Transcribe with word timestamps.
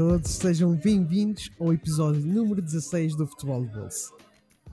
Todos, 0.00 0.30
sejam 0.30 0.74
bem-vindos 0.74 1.50
ao 1.60 1.74
episódio 1.74 2.22
número 2.24 2.62
16 2.62 3.14
do 3.16 3.26
Futebol 3.26 3.66
de 3.66 3.74
Bolso. 3.74 4.14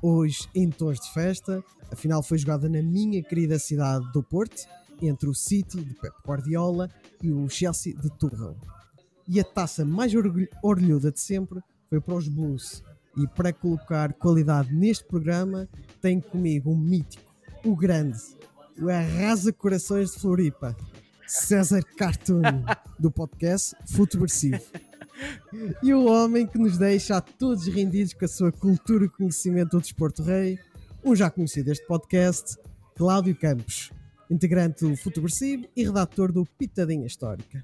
Hoje, 0.02 0.48
em 0.56 0.70
tons 0.70 1.02
de 1.02 1.12
festa, 1.12 1.62
a 1.92 1.98
final 1.98 2.24
foi 2.24 2.38
jogada 2.38 2.70
na 2.70 2.82
minha 2.82 3.22
querida 3.22 3.60
cidade 3.60 4.10
do 4.14 4.24
Porto, 4.24 4.66
entre 5.02 5.28
o 5.28 5.34
City 5.34 5.84
de 5.84 5.94
Pep 5.96 6.14
Guardiola 6.26 6.90
e 7.22 7.30
o 7.30 7.50
Chelsea 7.50 7.94
de 7.94 8.10
Tuchel. 8.12 8.56
E 9.28 9.38
a 9.38 9.44
taça 9.44 9.84
mais 9.84 10.16
orgulho- 10.16 10.48
orgulhuda 10.64 11.12
de 11.12 11.20
sempre 11.20 11.60
foi 11.90 12.00
para 12.00 12.16
os 12.16 12.30
Blues. 12.30 12.82
E 13.18 13.28
para 13.28 13.52
colocar 13.52 14.14
qualidade 14.14 14.74
neste 14.74 15.04
programa, 15.04 15.68
tenho 16.02 16.22
comigo 16.22 16.72
um 16.72 16.78
mítico, 16.78 17.30
o 17.66 17.76
grande, 17.76 18.18
o 18.82 18.90
arrasa 18.90 19.52
corações 19.52 20.12
de 20.12 20.20
Floripa, 20.22 20.74
César 21.28 21.84
Cartoon, 21.98 22.64
do 22.98 23.12
podcast 23.12 23.76
Futeversivo. 23.88 24.64
E 25.82 25.94
o 25.94 26.06
homem 26.06 26.46
que 26.46 26.58
nos 26.58 26.78
deixa 26.78 27.18
a 27.18 27.22
todos 27.22 27.68
rendidos 27.68 28.14
com 28.14 28.26
a 28.26 28.28
sua 28.28 28.52
cultura 28.52 29.06
e 29.06 29.10
conhecimento 29.10 29.72
do 29.72 29.82
desporto 29.82 30.24
rei, 30.24 30.60
um 31.04 31.16
já 31.16 31.30
conhecido 31.30 31.66
deste 31.66 31.86
podcast, 31.86 32.58
Cláudio 32.96 33.36
Campos, 33.36 33.92
integrante 34.30 34.86
do 34.86 34.96
Futeversivo 34.96 35.66
e 35.76 35.84
redator 35.84 36.32
do 36.32 36.46
Pitadinha 36.46 37.06
Histórica. 37.06 37.64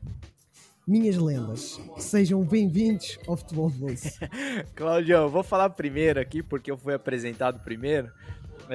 Minhas 0.86 1.16
lendas, 1.16 1.80
sejam 1.98 2.44
bem-vindos 2.44 3.18
ao 3.26 3.38
Futebol 3.38 3.70
de 3.70 3.78
Bolso. 3.78 4.10
Claudião, 4.76 5.30
vou 5.30 5.42
falar 5.42 5.70
primeiro 5.70 6.20
aqui, 6.20 6.44
porque 6.44 6.70
eu 6.70 6.78
fui 6.78 6.94
apresentado 6.94 7.64
primeiro. 7.64 8.12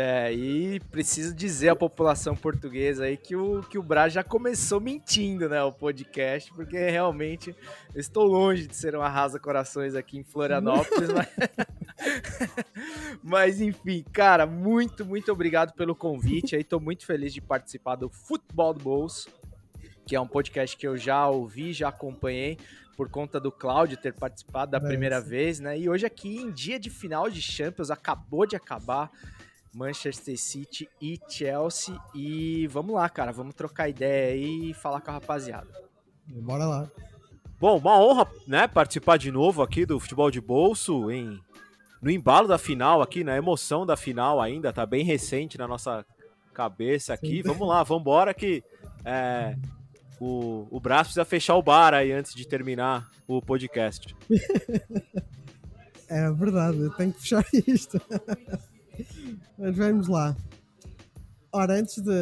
É, 0.01 0.33
e 0.33 0.79
preciso 0.93 1.35
dizer 1.35 1.71
à 1.71 1.75
população 1.75 2.37
portuguesa 2.37 3.07
aí 3.07 3.17
que 3.17 3.35
o, 3.35 3.65
que 3.65 3.77
o 3.77 3.83
Braz 3.83 4.13
já 4.13 4.23
começou 4.23 4.81
mentindo, 4.81 5.49
né, 5.49 5.61
o 5.65 5.73
podcast, 5.73 6.53
porque 6.53 6.79
realmente 6.89 7.53
eu 7.93 8.01
estou 8.01 8.23
longe 8.23 8.69
de 8.69 8.77
ser 8.77 8.95
um 8.95 9.03
arrasa-corações 9.03 9.97
aqui 9.97 10.17
em 10.17 10.23
Florianópolis, 10.23 11.09
mas... 11.11 11.29
mas 13.25 13.61
enfim, 13.61 14.05
cara, 14.13 14.47
muito, 14.47 15.05
muito 15.05 15.33
obrigado 15.33 15.75
pelo 15.75 15.97
convite 15.97 16.55
aí, 16.55 16.63
tô 16.63 16.79
muito 16.79 17.05
feliz 17.05 17.35
de 17.35 17.41
participar 17.41 17.97
do 17.97 18.09
Futebol 18.09 18.73
do 18.73 18.81
Bolso, 18.81 19.29
que 20.07 20.15
é 20.15 20.21
um 20.21 20.29
podcast 20.29 20.77
que 20.77 20.87
eu 20.87 20.97
já 20.97 21.27
ouvi, 21.27 21.73
já 21.73 21.89
acompanhei, 21.89 22.57
por 22.97 23.09
conta 23.09 23.41
do 23.41 23.51
Cláudio 23.51 23.97
ter 23.97 24.15
participado 24.15 24.71
da 24.71 24.81
primeira 24.81 25.21
vez, 25.21 25.59
né? 25.59 25.79
E 25.79 25.89
hoje 25.89 26.07
aqui 26.07 26.37
em 26.37 26.53
dia 26.53 26.79
de 26.79 26.89
final 26.89 27.29
de 27.29 27.43
Champions, 27.43 27.91
acabou 27.91 28.47
de 28.47 28.55
acabar 28.55 29.11
Manchester 29.75 30.39
City 30.39 30.89
e 31.01 31.19
Chelsea. 31.29 31.99
E 32.15 32.67
vamos 32.69 32.95
lá, 32.95 33.09
cara, 33.09 33.33
vamos 33.33 33.55
trocar 33.55 33.89
ideia 33.89 34.35
aí 34.35 34.71
e 34.71 34.75
falar 34.75 35.01
com 35.01 35.11
a 35.11 35.15
rapaziada. 35.15 35.69
Bora 36.27 36.67
lá. 36.67 36.91
Bom, 37.61 37.79
uma 37.79 37.99
honra, 37.99 38.27
né, 38.47 38.69
participar 38.69 39.17
de 39.17 39.33
novo 39.33 39.63
aqui 39.63 39.85
do 39.85 39.99
Futebol 39.99 40.31
de 40.31 40.41
Bolso 40.41 41.11
em 41.11 41.41
no 42.01 42.11
embalo 42.11 42.47
da 42.47 42.59
final 42.59 43.03
aqui, 43.03 43.25
na 43.25 43.37
emoção 43.37 43.85
da 43.85 43.97
final 43.97 44.41
ainda, 44.41 44.73
tá 44.73 44.87
bem 44.87 45.05
recente 45.05 45.59
na 45.59 45.67
nossa 45.67 46.07
cabeça 46.55 47.13
aqui. 47.13 47.39
Sim. 47.39 47.43
Vamos 47.43 47.67
lá, 47.67 47.83
vamos 47.83 48.03
embora 48.03 48.33
que 48.33 48.63
é, 49.05 49.57
o, 50.21 50.69
o 50.71 50.79
Brás 50.79 51.09
precisa 51.09 51.25
fechar 51.25 51.57
o 51.57 51.63
bar 51.63 51.95
aí 51.95 52.13
antes 52.13 52.35
de 52.35 52.47
terminar 52.47 53.11
o 53.27 53.43
podcast. 53.43 54.15
É 56.11 56.31
verdade, 56.33 56.79
eu 56.79 56.91
tenho 56.91 57.13
que 57.13 57.21
fechar 57.21 57.45
isto. 57.67 58.01
Mas 59.59 59.77
vamos 59.77 60.07
lá. 60.07 60.37
Ora, 61.51 61.75
antes 61.75 62.01
de, 62.01 62.13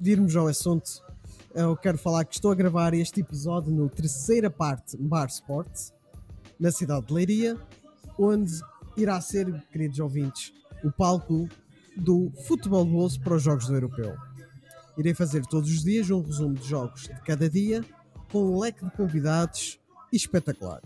de 0.00 0.10
irmos 0.10 0.34
ao 0.34 0.48
assunto, 0.48 1.00
eu 1.54 1.76
quero 1.76 1.96
falar 1.96 2.24
que 2.24 2.34
estou 2.34 2.50
a 2.50 2.56
gravar 2.56 2.92
este 2.92 3.20
episódio 3.20 3.70
no 3.70 3.88
terceira 3.88 4.50
parte 4.50 4.96
Bar 4.96 5.28
Sports, 5.28 5.94
na 6.58 6.72
cidade 6.72 7.06
de 7.06 7.14
Leiria, 7.14 7.56
onde 8.18 8.52
irá 8.96 9.20
ser, 9.20 9.48
queridos 9.70 10.00
ouvintes, 10.00 10.52
o 10.82 10.90
palco 10.90 11.48
do 11.96 12.32
futebol 12.48 12.84
de 12.84 12.90
bolso 12.90 13.20
para 13.20 13.36
os 13.36 13.42
jogos 13.44 13.68
do 13.68 13.74
Europeu. 13.74 14.16
Irei 14.98 15.14
fazer 15.14 15.46
todos 15.46 15.70
os 15.70 15.84
dias 15.84 16.10
um 16.10 16.20
resumo 16.20 16.54
de 16.54 16.66
jogos 16.66 17.02
de 17.02 17.20
cada 17.20 17.48
dia, 17.48 17.84
com 18.32 18.42
um 18.42 18.58
leque 18.58 18.84
de 18.84 18.90
convidados 18.90 19.78
espetacular. 20.12 20.82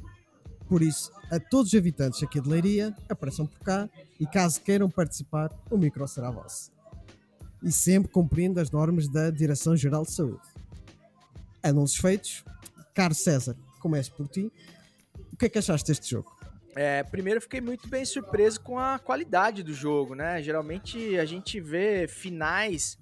Por 0.70 0.82
isso, 0.82 1.10
a 1.28 1.40
todos 1.40 1.72
os 1.72 1.78
habitantes 1.78 2.22
aqui 2.22 2.40
de 2.40 2.48
Leiria, 2.48 2.94
apareçam 3.08 3.44
por 3.44 3.58
cá 3.58 3.90
e 4.20 4.24
caso 4.24 4.60
queiram 4.60 4.88
participar, 4.88 5.50
o 5.68 5.76
micro 5.76 6.06
será 6.06 6.30
vosso. 6.30 6.70
E 7.60 7.72
sempre 7.72 8.08
cumprindo 8.08 8.60
as 8.60 8.70
normas 8.70 9.08
da 9.08 9.30
Direção-Geral 9.30 10.04
de 10.04 10.12
Saúde. 10.12 10.46
Anúncios 11.60 12.00
feitos. 12.00 12.44
Caro 12.94 13.14
César, 13.14 13.56
comece 13.80 14.12
por 14.12 14.28
ti. 14.28 14.52
O 15.32 15.36
que 15.36 15.46
é 15.46 15.48
que 15.48 15.58
achaste 15.58 15.88
deste 15.88 16.08
jogo? 16.08 16.30
É, 16.76 17.02
primeiro 17.02 17.40
fiquei 17.40 17.60
muito 17.60 17.88
bem 17.88 18.04
surpreso 18.04 18.60
com 18.60 18.78
a 18.78 18.96
qualidade 19.00 19.64
do 19.64 19.74
jogo, 19.74 20.14
né? 20.14 20.40
Geralmente 20.40 21.18
a 21.18 21.24
gente 21.24 21.60
vê 21.60 22.06
finais 22.06 22.96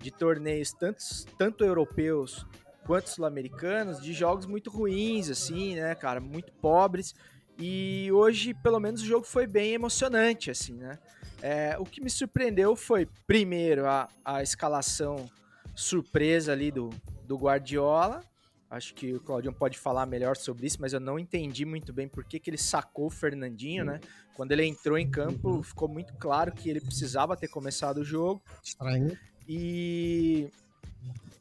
de 0.00 0.10
torneios 0.10 0.72
tantos, 0.72 1.26
tanto 1.36 1.66
europeus 1.66 2.46
quanto 2.90 3.08
sul-americanos 3.08 4.02
de 4.02 4.12
jogos 4.12 4.46
muito 4.46 4.68
ruins, 4.68 5.30
assim, 5.30 5.76
né, 5.76 5.94
cara? 5.94 6.20
Muito 6.20 6.52
pobres. 6.54 7.14
E 7.56 8.10
hoje, 8.10 8.52
pelo 8.52 8.80
menos, 8.80 9.00
o 9.00 9.06
jogo 9.06 9.24
foi 9.24 9.46
bem 9.46 9.74
emocionante, 9.74 10.50
assim, 10.50 10.72
né? 10.72 10.98
É, 11.40 11.76
o 11.78 11.84
que 11.84 12.00
me 12.00 12.10
surpreendeu 12.10 12.74
foi, 12.74 13.06
primeiro, 13.28 13.86
a, 13.86 14.08
a 14.24 14.42
escalação 14.42 15.30
surpresa 15.72 16.50
ali 16.50 16.72
do, 16.72 16.90
do 17.22 17.36
Guardiola. 17.36 18.24
Acho 18.68 18.92
que 18.92 19.14
o 19.14 19.20
Claudião 19.20 19.52
pode 19.54 19.78
falar 19.78 20.04
melhor 20.04 20.36
sobre 20.36 20.66
isso, 20.66 20.78
mas 20.80 20.92
eu 20.92 20.98
não 20.98 21.16
entendi 21.16 21.64
muito 21.64 21.92
bem 21.92 22.08
por 22.08 22.24
que, 22.24 22.40
que 22.40 22.50
ele 22.50 22.58
sacou 22.58 23.06
o 23.06 23.10
Fernandinho, 23.10 23.84
né? 23.84 24.00
Quando 24.34 24.50
ele 24.50 24.66
entrou 24.66 24.98
em 24.98 25.08
campo, 25.08 25.62
ficou 25.62 25.86
muito 25.86 26.12
claro 26.14 26.50
que 26.50 26.68
ele 26.68 26.80
precisava 26.80 27.36
ter 27.36 27.46
começado 27.46 27.98
o 27.98 28.04
jogo 28.04 28.42
Estranho. 28.64 29.16
e 29.46 30.50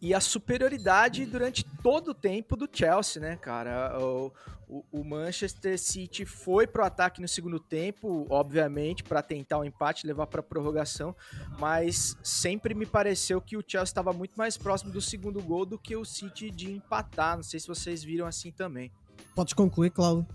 e 0.01 0.13
a 0.13 0.19
superioridade 0.21 1.25
durante 1.25 1.65
todo 1.83 2.09
o 2.11 2.13
tempo 2.13 2.55
do 2.55 2.69
Chelsea, 2.71 3.21
né, 3.21 3.35
cara? 3.35 3.97
O, 3.99 4.31
o- 4.67 4.85
o 4.91 5.03
Manchester 5.03 5.77
City 5.77 6.25
foi 6.25 6.65
pro 6.67 6.85
ataque 6.85 7.19
no 7.19 7.27
segundo 7.27 7.59
tempo, 7.59 8.25
obviamente, 8.29 9.03
para 9.03 9.21
tentar 9.21 9.57
o 9.57 9.65
empate, 9.65 10.07
levar 10.07 10.27
para 10.27 10.41
prorrogação, 10.41 11.13
mas 11.59 12.15
sempre 12.23 12.73
me 12.73 12.85
pareceu 12.85 13.41
que 13.41 13.57
o 13.57 13.63
Chelsea 13.67 13.91
estava 13.91 14.13
muito 14.13 14.35
mais 14.37 14.55
próximo 14.57 14.91
do 14.91 15.01
segundo 15.01 15.41
gol 15.43 15.65
do 15.65 15.77
que 15.77 15.95
o 15.97 16.05
City 16.05 16.49
de 16.49 16.71
empatar. 16.71 17.35
Não 17.35 17.43
sei 17.43 17.59
se 17.59 17.67
vocês 17.67 18.01
viram 18.03 18.25
assim 18.25 18.51
também. 18.51 18.91
Podes 19.35 19.53
concluir, 19.53 19.89
Cláudio. 19.89 20.25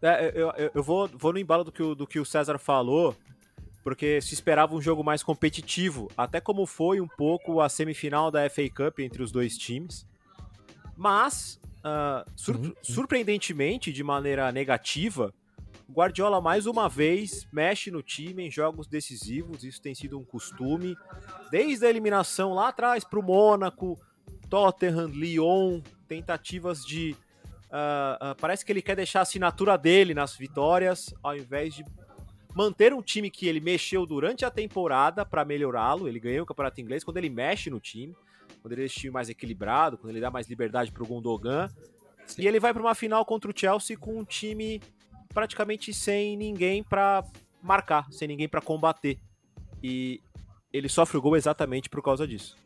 É, 0.00 0.30
eu, 0.34 0.50
eu- 0.50 0.70
eu 0.74 0.82
vou, 0.82 1.08
vou 1.08 1.32
no 1.32 1.38
embalo 1.38 1.64
do 1.64 1.72
que, 1.72 1.82
o, 1.82 1.94
do 1.94 2.06
que 2.06 2.20
o 2.20 2.24
César 2.24 2.58
falou, 2.58 3.16
porque 3.86 4.20
se 4.20 4.34
esperava 4.34 4.74
um 4.74 4.82
jogo 4.82 5.04
mais 5.04 5.22
competitivo, 5.22 6.10
até 6.16 6.40
como 6.40 6.66
foi 6.66 7.00
um 7.00 7.06
pouco 7.06 7.60
a 7.60 7.68
semifinal 7.68 8.32
da 8.32 8.50
FA 8.50 8.68
Cup 8.68 8.98
entre 8.98 9.22
os 9.22 9.30
dois 9.30 9.56
times. 9.56 10.04
Mas, 10.96 11.60
ah, 11.84 12.26
sur- 12.34 12.56
Sim, 12.56 12.74
sim. 12.82 12.92
surpreendentemente, 12.94 13.92
de 13.92 14.02
maneira 14.02 14.50
negativa, 14.50 15.32
o 15.88 15.92
Guardiola 15.92 16.40
mais 16.40 16.66
uma 16.66 16.88
vez 16.88 17.46
mexe 17.52 17.92
no 17.92 18.02
time 18.02 18.48
em 18.48 18.50
jogos 18.50 18.88
decisivos, 18.88 19.62
isso 19.62 19.80
tem 19.80 19.94
sido 19.94 20.18
um 20.18 20.24
costume, 20.24 20.96
desde 21.52 21.86
a 21.86 21.88
eliminação 21.88 22.54
lá 22.54 22.70
atrás 22.70 23.04
para 23.04 23.20
o 23.20 23.22
Mônaco, 23.22 23.96
Tottenham, 24.50 25.10
Lyon, 25.10 25.80
tentativas 26.08 26.84
de 26.84 27.14
ah, 27.70 28.18
ah, 28.20 28.34
parece 28.34 28.64
que 28.64 28.72
ele 28.72 28.82
quer 28.82 28.96
deixar 28.96 29.20
a 29.20 29.22
assinatura 29.22 29.78
dele 29.78 30.12
nas 30.12 30.34
vitórias, 30.34 31.14
ao 31.22 31.36
invés 31.36 31.72
de 31.72 31.84
manter 32.56 32.94
um 32.94 33.02
time 33.02 33.30
que 33.30 33.46
ele 33.46 33.60
mexeu 33.60 34.06
durante 34.06 34.42
a 34.42 34.50
temporada 34.50 35.26
para 35.26 35.44
melhorá-lo. 35.44 36.08
Ele 36.08 36.18
ganhou 36.18 36.42
o 36.42 36.46
campeonato 36.46 36.80
inglês 36.80 37.04
quando 37.04 37.18
ele 37.18 37.28
mexe 37.28 37.68
no 37.68 37.78
time, 37.78 38.16
quando 38.62 38.72
ele 38.72 38.80
deixa 38.80 38.96
o 38.96 39.00
time 39.00 39.12
mais 39.12 39.28
equilibrado, 39.28 39.98
quando 39.98 40.08
ele 40.12 40.22
dá 40.22 40.30
mais 40.30 40.48
liberdade 40.48 40.90
para 40.90 41.02
o 41.02 41.06
Gundogan. 41.06 41.68
E 42.38 42.48
ele 42.48 42.58
vai 42.58 42.72
para 42.72 42.80
uma 42.80 42.94
final 42.94 43.26
contra 43.26 43.50
o 43.50 43.54
Chelsea 43.54 43.94
com 43.94 44.18
um 44.18 44.24
time 44.24 44.80
praticamente 45.34 45.92
sem 45.92 46.34
ninguém 46.34 46.82
para 46.82 47.22
marcar, 47.62 48.10
sem 48.10 48.26
ninguém 48.26 48.48
para 48.48 48.62
combater. 48.62 49.18
E 49.82 50.22
ele 50.72 50.88
sofre 50.88 51.18
o 51.18 51.20
gol 51.20 51.36
exatamente 51.36 51.90
por 51.90 52.02
causa 52.02 52.26
disso. 52.26 52.56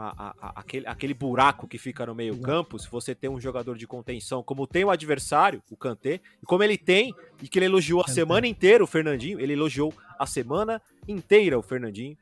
A, 0.00 0.34
a, 0.40 0.60
aquele, 0.60 0.86
aquele 0.86 1.12
buraco 1.12 1.68
que 1.68 1.76
fica 1.76 2.06
no 2.06 2.14
meio 2.14 2.38
campo, 2.40 2.78
se 2.78 2.90
você 2.90 3.14
tem 3.14 3.28
um 3.28 3.40
jogador 3.40 3.76
de 3.76 3.86
contenção, 3.86 4.42
como 4.42 4.66
tem 4.66 4.84
o 4.84 4.90
adversário, 4.90 5.62
o 5.70 5.76
Kanté, 5.76 6.20
e 6.42 6.46
como 6.46 6.62
ele 6.62 6.78
tem, 6.78 7.14
e 7.42 7.48
que 7.48 7.58
ele 7.58 7.66
elogiou 7.66 8.02
a 8.02 8.08
semana 8.08 8.46
inteira 8.46 8.82
o 8.82 8.86
Fernandinho, 8.86 9.38
ele 9.38 9.52
elogiou 9.52 9.92
a 10.18 10.26
semana 10.26 10.80
inteira 11.06 11.58
o 11.58 11.62
Fernandinho, 11.62 12.16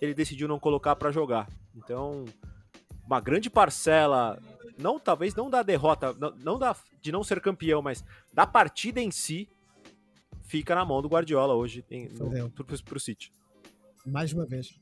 ele 0.00 0.12
decidiu 0.12 0.48
não 0.48 0.58
colocar 0.58 0.96
para 0.96 1.12
jogar. 1.12 1.48
Então, 1.76 2.24
uma 3.06 3.20
grande 3.20 3.48
parcela, 3.48 4.40
não 4.76 4.98
talvez 4.98 5.34
não 5.34 5.48
da 5.48 5.62
derrota, 5.62 6.12
não, 6.18 6.34
não 6.36 6.58
da, 6.58 6.74
de 7.00 7.12
não 7.12 7.22
ser 7.22 7.40
campeão, 7.40 7.80
mas 7.80 8.04
da 8.32 8.46
partida 8.46 9.00
em 9.00 9.10
si, 9.10 9.48
fica 10.46 10.74
na 10.74 10.84
mão 10.84 11.00
do 11.00 11.08
Guardiola 11.08 11.54
hoje 11.54 11.84
em, 11.90 12.08
no, 12.08 12.50
pro, 12.50 12.64
pro 12.64 13.00
City. 13.00 13.32
Mais 14.04 14.32
uma 14.32 14.44
vez. 14.44 14.74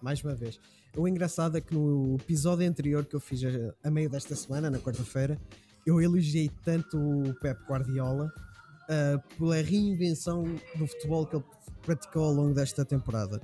Mais 0.00 0.22
uma 0.22 0.34
vez. 0.34 0.60
O 0.98 1.06
engraçado 1.06 1.56
é 1.56 1.60
que 1.60 1.72
no 1.72 2.16
episódio 2.16 2.68
anterior 2.68 3.04
que 3.04 3.14
eu 3.14 3.20
fiz 3.20 3.40
a, 3.44 3.86
a 3.86 3.88
meio 3.88 4.10
desta 4.10 4.34
semana, 4.34 4.68
na 4.68 4.80
quarta-feira, 4.80 5.40
eu 5.86 6.00
elogiei 6.00 6.50
tanto 6.64 6.98
o 6.98 7.32
Pep 7.34 7.56
Guardiola 7.68 8.26
uh, 8.26 9.36
pela 9.36 9.62
reinvenção 9.62 10.42
do 10.74 10.88
futebol 10.88 11.24
que 11.24 11.36
ele 11.36 11.44
praticou 11.82 12.24
ao 12.24 12.32
longo 12.32 12.52
desta 12.52 12.84
temporada. 12.84 13.40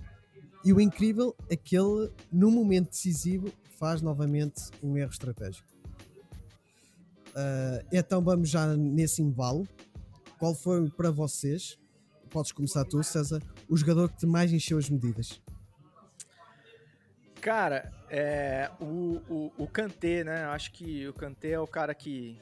E 0.64 0.72
o 0.72 0.80
incrível 0.80 1.32
é 1.48 1.54
que 1.54 1.76
ele, 1.78 2.10
no 2.32 2.50
momento 2.50 2.88
decisivo, 2.88 3.52
faz 3.78 4.02
novamente 4.02 4.60
um 4.82 4.96
erro 4.96 5.12
estratégico. 5.12 5.68
Uh, 7.28 7.86
então 7.92 8.20
vamos 8.20 8.48
já 8.48 8.76
nesse 8.76 9.22
embalo. 9.22 9.64
Qual 10.40 10.56
foi 10.56 10.90
para 10.90 11.12
vocês? 11.12 11.78
Podes 12.30 12.50
começar 12.50 12.84
tu, 12.84 13.00
César. 13.04 13.40
O 13.68 13.76
jogador 13.76 14.08
que 14.08 14.18
te 14.18 14.26
mais 14.26 14.52
encheu 14.52 14.76
as 14.76 14.90
medidas? 14.90 15.40
Cara, 17.44 17.92
é, 18.08 18.70
o, 18.80 19.20
o, 19.28 19.52
o 19.58 19.68
né? 20.24 20.46
Acho 20.46 20.72
que 20.72 21.06
o 21.06 21.12
Kanté 21.12 21.50
é 21.50 21.60
o 21.60 21.66
cara 21.66 21.94
que, 21.94 22.38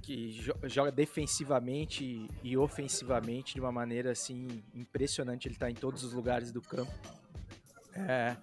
que 0.00 0.40
joga 0.66 0.92
defensivamente 0.92 2.28
e 2.44 2.56
ofensivamente 2.56 3.54
de 3.54 3.60
uma 3.60 3.72
maneira 3.72 4.12
assim 4.12 4.62
impressionante. 4.72 5.48
Ele 5.48 5.56
tá 5.56 5.68
em 5.68 5.74
todos 5.74 6.04
os 6.04 6.12
lugares 6.12 6.52
do 6.52 6.62
campo. 6.62 6.92
É, 7.92 8.36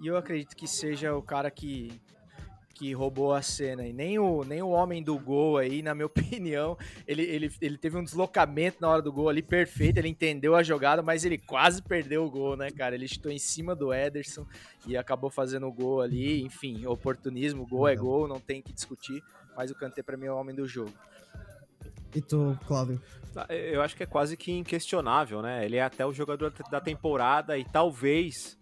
e 0.00 0.08
eu 0.08 0.16
acredito 0.16 0.56
que 0.56 0.66
seja 0.66 1.14
o 1.14 1.22
cara 1.22 1.48
que, 1.52 2.02
que 2.74 2.92
roubou 2.92 3.32
a 3.32 3.40
cena. 3.40 3.86
E 3.86 3.92
nem 3.92 4.18
o, 4.18 4.42
nem 4.44 4.60
o 4.60 4.68
homem 4.68 5.02
do 5.02 5.18
gol 5.18 5.56
aí, 5.56 5.80
na 5.80 5.94
minha 5.94 6.06
opinião, 6.06 6.76
ele, 7.06 7.22
ele, 7.22 7.52
ele 7.60 7.78
teve 7.78 7.96
um 7.96 8.02
deslocamento 8.02 8.78
na 8.80 8.88
hora 8.88 9.00
do 9.00 9.12
gol 9.12 9.28
ali 9.28 9.42
perfeito, 9.42 9.98
ele 9.98 10.08
entendeu 10.08 10.54
a 10.56 10.62
jogada, 10.62 11.02
mas 11.02 11.24
ele 11.24 11.38
quase 11.38 11.80
perdeu 11.80 12.24
o 12.24 12.30
gol, 12.30 12.56
né, 12.56 12.70
cara? 12.70 12.94
Ele 12.94 13.06
estou 13.06 13.30
em 13.30 13.38
cima 13.38 13.74
do 13.74 13.94
Ederson 13.94 14.46
e 14.86 14.96
acabou 14.96 15.30
fazendo 15.30 15.66
o 15.66 15.72
gol 15.72 16.00
ali. 16.00 16.42
Enfim, 16.42 16.84
oportunismo, 16.86 17.66
gol 17.66 17.88
é 17.88 17.94
gol, 17.94 18.26
não 18.26 18.40
tem 18.40 18.60
que 18.60 18.72
discutir, 18.72 19.22
mas 19.56 19.70
o 19.70 19.74
Kanté 19.74 20.02
para 20.02 20.16
mim 20.16 20.26
é 20.26 20.32
o 20.32 20.36
homem 20.36 20.54
do 20.54 20.66
jogo. 20.66 20.92
E 22.14 22.20
tu, 22.20 22.58
Cláudio? 22.66 23.00
Ah, 23.36 23.52
eu 23.52 23.82
acho 23.82 23.96
que 23.96 24.02
é 24.04 24.06
quase 24.06 24.36
que 24.36 24.52
inquestionável, 24.52 25.42
né? 25.42 25.64
Ele 25.64 25.76
é 25.76 25.82
até 25.82 26.06
o 26.06 26.12
jogador 26.12 26.52
da 26.70 26.80
temporada 26.80 27.58
e 27.58 27.64
talvez 27.64 28.56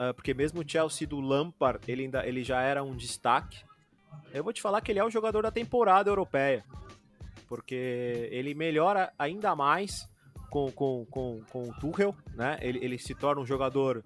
uh, 0.00 0.14
porque 0.14 0.32
mesmo 0.32 0.60
o 0.60 0.68
Chelsea 0.68 1.06
do 1.06 1.20
Lampard, 1.20 1.80
ele, 1.86 2.04
ainda, 2.04 2.26
ele 2.26 2.42
já 2.42 2.62
era 2.62 2.82
um 2.82 2.96
destaque. 2.96 3.62
Eu 4.32 4.42
vou 4.42 4.52
te 4.52 4.62
falar 4.62 4.80
que 4.80 4.90
ele 4.90 4.98
é 4.98 5.04
o 5.04 5.10
jogador 5.10 5.42
da 5.42 5.50
temporada 5.50 6.08
europeia, 6.08 6.64
porque 7.46 8.28
ele 8.32 8.54
melhora 8.54 9.12
ainda 9.18 9.54
mais 9.54 10.08
com, 10.48 10.70
com, 10.72 11.06
com, 11.10 11.42
com 11.50 11.68
o 11.68 11.74
Tuchel, 11.74 12.14
né? 12.34 12.58
Ele, 12.60 12.78
ele 12.82 12.98
se 12.98 13.14
torna 13.14 13.42
um 13.42 13.46
jogador 13.46 14.02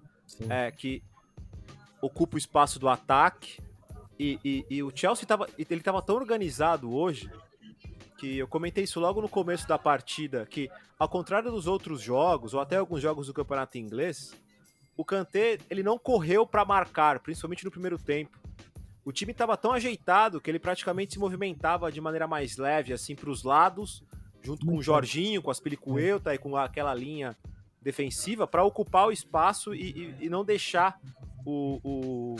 é, 0.49 0.69
que 0.71 1.01
ocupa 2.01 2.35
o 2.35 2.37
espaço 2.37 2.77
do 2.77 2.89
ataque, 2.89 3.59
e, 4.17 4.39
e, 4.45 4.65
e 4.69 4.83
o 4.83 4.91
Chelsea 4.95 5.23
estava 5.23 5.47
ele 5.57 5.81
estava 5.81 6.01
tão 6.01 6.15
organizado 6.15 6.93
hoje 6.93 7.29
que 8.17 8.37
eu 8.37 8.47
comentei 8.47 8.85
isso 8.85 8.99
logo 8.99 9.21
no 9.21 9.27
começo 9.27 9.67
da 9.67 9.77
partida, 9.77 10.45
que 10.45 10.69
ao 10.97 11.09
contrário 11.09 11.51
dos 11.51 11.67
outros 11.67 12.01
jogos, 12.01 12.53
ou 12.53 12.61
até 12.61 12.77
alguns 12.77 13.01
jogos 13.01 13.27
do 13.27 13.33
campeonato 13.33 13.77
inglês, 13.77 14.33
o 14.97 15.03
Kanté 15.03 15.57
ele 15.69 15.83
não 15.83 15.97
correu 15.97 16.45
para 16.45 16.65
marcar, 16.65 17.19
principalmente 17.19 17.65
no 17.65 17.71
primeiro 17.71 17.97
tempo. 17.97 18.39
O 19.03 19.11
time 19.11 19.31
estava 19.31 19.55
tão 19.55 19.71
ajeitado 19.71 20.41
que 20.41 20.49
ele 20.49 20.57
praticamente 20.57 21.13
se 21.13 21.19
movimentava 21.19 21.91
de 21.91 22.01
maneira 22.01 22.27
mais 22.27 22.57
leve, 22.57 22.91
assim, 22.91 23.15
para 23.15 23.29
os 23.29 23.43
lados, 23.43 24.03
junto 24.41 24.65
com 24.65 24.77
o 24.77 24.81
Jorginho, 24.81 25.41
com 25.41 25.51
as 25.51 25.59
Pelicueta 25.59 26.33
e 26.33 26.37
com 26.37 26.55
aquela 26.55 26.93
linha 26.93 27.35
defensiva, 27.81 28.47
para 28.47 28.63
ocupar 28.63 29.07
o 29.07 29.11
espaço 29.11 29.75
e, 29.75 30.15
e, 30.19 30.25
e 30.25 30.29
não 30.29 30.43
deixar 30.43 30.99
o, 31.45 31.79
o, 31.83 32.35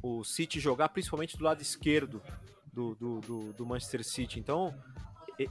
o, 0.00 0.24
City 0.24 0.60
jogar, 0.60 0.90
principalmente 0.90 1.36
do 1.36 1.42
lado 1.42 1.60
esquerdo 1.60 2.22
do, 2.72 2.94
do, 2.94 3.20
do, 3.20 3.52
do 3.54 3.66
Manchester 3.66 4.04
City. 4.04 4.38
Então, 4.38 4.72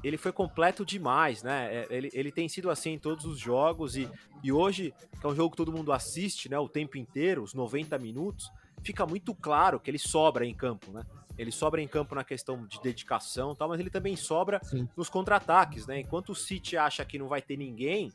ele 0.03 0.17
foi 0.17 0.31
completo 0.31 0.85
demais, 0.85 1.43
né? 1.43 1.73
É, 1.73 1.87
ele, 1.89 2.09
ele 2.13 2.31
tem 2.31 2.49
sido 2.49 2.69
assim 2.69 2.91
em 2.91 2.99
todos 2.99 3.25
os 3.25 3.39
jogos 3.39 3.95
e, 3.95 4.09
e 4.43 4.51
hoje, 4.51 4.93
que 5.19 5.25
é 5.25 5.29
um 5.29 5.35
jogo 5.35 5.51
que 5.51 5.57
todo 5.57 5.71
mundo 5.71 5.91
assiste, 5.91 6.49
né? 6.49 6.59
O 6.59 6.67
tempo 6.67 6.97
inteiro, 6.97 7.43
os 7.43 7.53
90 7.53 7.97
minutos, 7.97 8.51
fica 8.83 9.05
muito 9.05 9.33
claro 9.33 9.79
que 9.79 9.89
ele 9.89 9.99
sobra 9.99 10.45
em 10.45 10.53
campo, 10.53 10.91
né? 10.91 11.03
Ele 11.37 11.51
sobra 11.51 11.81
em 11.81 11.87
campo 11.87 12.15
na 12.15 12.23
questão 12.23 12.65
de 12.65 12.81
dedicação 12.81 13.53
tal, 13.53 13.69
mas 13.69 13.79
ele 13.79 13.91
também 13.91 14.15
sobra 14.15 14.59
Sim. 14.63 14.87
nos 14.97 15.09
contra-ataques, 15.09 15.85
né? 15.85 15.99
Enquanto 15.99 16.31
o 16.31 16.35
City 16.35 16.75
acha 16.75 17.05
que 17.05 17.19
não 17.19 17.27
vai 17.27 17.41
ter 17.41 17.57
ninguém, 17.57 18.11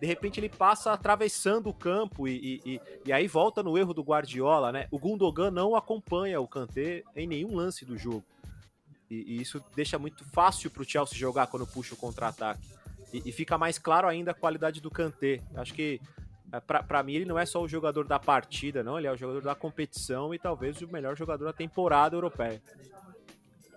de 0.00 0.06
repente 0.06 0.40
ele 0.40 0.48
passa 0.48 0.92
atravessando 0.92 1.68
o 1.68 1.74
campo 1.74 2.26
e, 2.26 2.60
e, 2.64 2.80
e, 3.04 3.12
aí 3.12 3.28
volta 3.28 3.62
no 3.62 3.76
erro 3.76 3.92
do 3.92 4.02
Guardiola, 4.02 4.72
né? 4.72 4.86
O 4.90 4.98
Gundogan 4.98 5.50
não 5.50 5.76
acompanha 5.76 6.40
o 6.40 6.48
Kanté 6.48 7.02
em 7.14 7.26
nenhum 7.26 7.54
lance 7.54 7.84
do 7.84 7.98
jogo. 7.98 8.24
E, 9.10 9.36
e 9.36 9.42
isso 9.42 9.62
deixa 9.74 9.98
muito 9.98 10.24
fácil 10.24 10.70
para 10.70 10.82
o 10.82 10.84
Chelsea 10.88 11.18
jogar 11.18 11.48
quando 11.48 11.66
puxa 11.66 11.94
o 11.94 11.96
contra-ataque. 11.96 12.60
E, 13.12 13.22
e, 13.26 13.32
fica 13.32 13.58
mais 13.58 13.78
claro 13.78 14.06
ainda 14.06 14.30
a 14.30 14.34
qualidade 14.34 14.80
do 14.80 14.90
Kanté. 14.90 15.40
Acho 15.56 15.74
que, 15.74 16.00
é, 16.52 16.60
para 16.60 17.02
mim, 17.02 17.14
ele 17.14 17.24
não 17.24 17.38
é 17.38 17.44
só 17.44 17.60
o 17.60 17.68
jogador 17.68 18.06
da 18.06 18.20
partida, 18.20 18.84
não. 18.84 18.96
Ele 18.96 19.08
é 19.08 19.12
o 19.12 19.16
jogador 19.16 19.42
da 19.42 19.54
competição 19.54 20.32
e 20.32 20.38
talvez 20.38 20.80
o 20.80 20.88
melhor 20.88 21.16
jogador 21.16 21.44
da 21.44 21.52
temporada 21.52 22.14
europeia. 22.14 22.62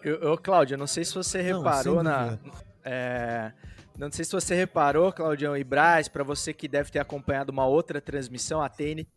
Eu, 0.03 0.18
eu 0.18 0.38
Cláudio, 0.38 0.77
não 0.77 0.85
sei 0.85 1.03
se 1.03 1.15
você 1.15 1.41
reparou 1.41 1.95
não, 1.95 2.03
na. 2.03 2.38
É, 2.83 3.53
não 3.97 4.12
sei 4.12 4.25
se 4.25 4.31
você 4.31 4.53
reparou, 4.53 5.12
Claudião 5.13 5.56
e 5.56 5.63
Braz, 5.63 6.07
para 6.07 6.24
você 6.24 6.53
que 6.53 6.68
deve 6.68 6.91
ter 6.91 7.00
acompanhado 7.00 7.51
uma 7.51 7.65
outra 7.65 8.02
transmissão, 8.02 8.61
a 8.61 8.69
TNT 8.69 9.07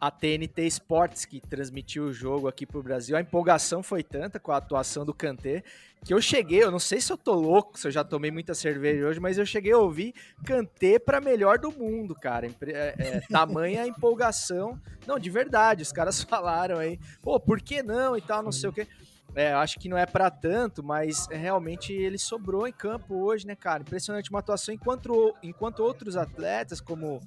a 0.00 0.10
TNT 0.10 0.66
Sports, 0.66 1.24
que 1.24 1.40
transmitiu 1.40 2.04
o 2.04 2.12
jogo 2.12 2.48
aqui 2.48 2.66
pro 2.66 2.82
Brasil. 2.82 3.16
A 3.16 3.20
empolgação 3.20 3.82
foi 3.82 4.02
tanta 4.02 4.38
com 4.38 4.52
a 4.52 4.58
atuação 4.58 5.04
do 5.04 5.14
Kanté 5.14 5.62
que 6.04 6.14
eu 6.14 6.20
cheguei, 6.20 6.62
eu 6.62 6.70
não 6.70 6.78
sei 6.78 7.00
se 7.00 7.12
eu 7.12 7.16
tô 7.16 7.34
louco, 7.34 7.76
se 7.76 7.88
eu 7.88 7.90
já 7.90 8.04
tomei 8.04 8.30
muita 8.30 8.54
cerveja 8.54 9.06
hoje, 9.06 9.18
mas 9.18 9.38
eu 9.38 9.44
cheguei 9.44 9.72
a 9.72 9.78
ouvir 9.78 10.14
Kanté 10.44 11.00
para 11.00 11.20
melhor 11.20 11.58
do 11.58 11.72
mundo, 11.72 12.14
cara. 12.14 12.46
É, 12.46 12.94
é, 12.96 13.20
tamanha 13.28 13.84
empolgação. 13.86 14.80
Não, 15.04 15.18
de 15.18 15.28
verdade, 15.28 15.82
os 15.82 15.90
caras 15.90 16.22
falaram 16.24 16.78
aí, 16.78 17.00
pô, 17.20 17.40
por 17.40 17.60
que 17.60 17.82
não 17.82 18.16
e 18.16 18.20
tal, 18.20 18.40
não 18.40 18.52
sei 18.52 18.70
o 18.70 18.72
quê. 18.72 18.86
É, 19.34 19.52
acho 19.52 19.78
que 19.80 19.88
não 19.88 19.98
é 19.98 20.06
para 20.06 20.30
tanto, 20.30 20.82
mas 20.82 21.26
realmente 21.28 21.92
ele 21.92 22.18
sobrou 22.18 22.68
em 22.68 22.72
campo 22.72 23.16
hoje, 23.16 23.46
né, 23.46 23.56
cara? 23.56 23.82
Impressionante 23.82 24.30
uma 24.30 24.38
atuação 24.38 24.72
enquanto, 24.72 25.34
enquanto 25.42 25.80
outros 25.80 26.16
atletas, 26.16 26.80
como 26.80 27.20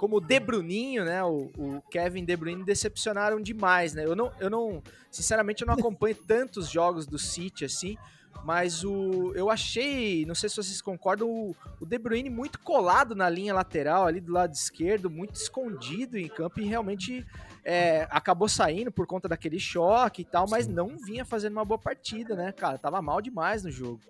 como 0.00 0.16
o 0.16 0.20
De 0.20 0.40
Bruninho, 0.40 1.04
né? 1.04 1.22
O, 1.22 1.50
o, 1.58 1.82
Kevin 1.90 2.24
De 2.24 2.34
Bruyne 2.34 2.64
decepcionaram 2.64 3.38
demais, 3.38 3.92
né? 3.92 4.06
Eu 4.06 4.16
não, 4.16 4.32
eu 4.40 4.48
não, 4.48 4.82
sinceramente, 5.10 5.60
eu 5.60 5.66
não 5.66 5.74
acompanho 5.74 6.14
tantos 6.26 6.70
jogos 6.70 7.06
do 7.06 7.18
City 7.18 7.66
assim, 7.66 7.98
mas 8.42 8.82
o, 8.82 9.30
eu 9.34 9.50
achei, 9.50 10.24
não 10.24 10.34
sei 10.34 10.48
se 10.48 10.56
vocês 10.56 10.80
concordam, 10.80 11.28
o, 11.28 11.54
o 11.78 11.84
De 11.84 11.98
Bruyne 11.98 12.30
muito 12.30 12.58
colado 12.60 13.14
na 13.14 13.28
linha 13.28 13.52
lateral 13.52 14.06
ali 14.06 14.22
do 14.22 14.32
lado 14.32 14.54
esquerdo, 14.54 15.10
muito 15.10 15.34
escondido 15.34 16.16
em 16.16 16.28
campo 16.28 16.60
e 16.60 16.64
realmente 16.64 17.26
é, 17.62 18.08
acabou 18.10 18.48
saindo 18.48 18.90
por 18.90 19.06
conta 19.06 19.28
daquele 19.28 19.60
choque 19.60 20.22
e 20.22 20.24
tal, 20.24 20.48
mas 20.48 20.66
não 20.66 20.96
vinha 20.96 21.26
fazendo 21.26 21.52
uma 21.52 21.64
boa 21.66 21.78
partida, 21.78 22.34
né, 22.34 22.52
cara? 22.52 22.78
Tava 22.78 23.02
mal 23.02 23.20
demais 23.20 23.64
no 23.64 23.70
jogo. 23.70 24.00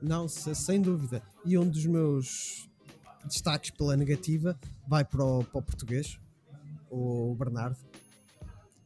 Não, 0.00 0.28
sem 0.28 0.80
dúvida. 0.80 1.20
E 1.44 1.58
um 1.58 1.68
dos 1.68 1.84
meus 1.84 2.65
destaques 3.26 3.70
pela 3.70 3.96
negativa 3.96 4.58
vai 4.86 5.04
para 5.04 5.24
o, 5.24 5.44
para 5.44 5.58
o 5.58 5.62
português, 5.62 6.18
o 6.90 7.34
Bernardo. 7.38 7.76